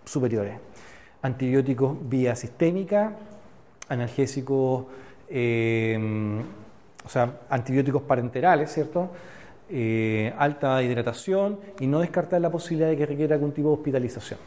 [0.05, 0.59] superiores.
[1.23, 3.17] Antibióticos vía sistémica,
[3.89, 4.85] analgésicos,
[5.29, 6.43] eh,
[7.05, 9.11] o sea, antibióticos parenterales, ¿cierto?
[9.69, 14.39] Eh, alta hidratación y no descartar la posibilidad de que requiera algún tipo de hospitalización.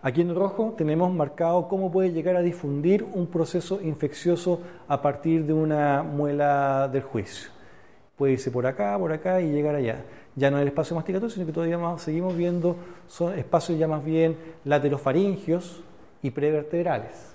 [0.00, 5.44] Aquí en rojo tenemos marcado cómo puede llegar a difundir un proceso infeccioso a partir
[5.44, 7.50] de una muela del juicio.
[8.16, 10.04] Puede irse por acá, por acá y llegar allá
[10.38, 12.76] ya no el espacio masticatorio, sino que todavía seguimos viendo
[13.06, 15.82] son espacios ya más bien laterofaringios
[16.22, 17.28] y prevertebrales.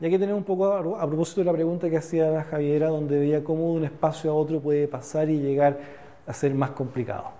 [0.00, 3.18] Y aquí tenemos un poco a, propósito de la pregunta que hacía la Javiera, donde
[3.18, 5.78] veía cómo de un espacio a otro puede pasar y llegar
[6.26, 7.32] a ser más complicado.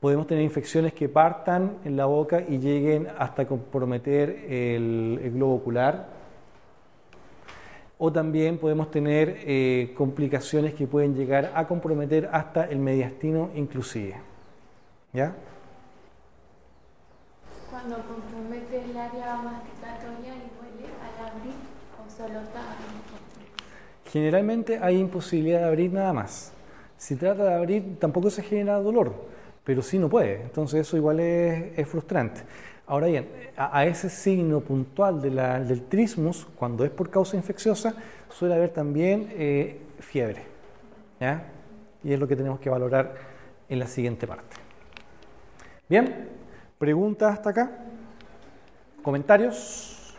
[0.00, 6.17] Podemos tener infecciones que partan en la boca y lleguen hasta comprometer el, globo ocular.
[7.98, 14.14] O también podemos tener eh, complicaciones que pueden llegar a comprometer hasta el mediastino inclusive.
[15.12, 15.34] ¿Ya?
[17.70, 21.54] Cuando compromete el área masticatoria y huele al abrir
[21.98, 22.60] o solo está
[24.10, 26.52] Generalmente hay imposibilidad de abrir nada más.
[26.96, 29.14] Si trata de abrir, tampoco se genera dolor,
[29.64, 30.42] pero sí no puede.
[30.42, 32.40] Entonces eso igual es, frustrante.
[32.88, 37.94] Ahora bien, a, ese signo puntual del trismus, cuando es por causa infecciosa,
[38.30, 40.42] suele haber también eh, fiebre.
[42.02, 43.14] Y es lo que tenemos que valorar
[43.68, 44.56] en la siguiente parte.
[45.86, 46.30] Bien,
[46.78, 47.70] preguntas hasta acá,
[49.02, 50.16] comentarios.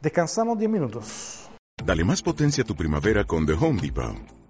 [0.00, 1.48] Descansamos 10 minutos.
[1.84, 4.33] Dale más potencia a tu primavera con The Home Depot.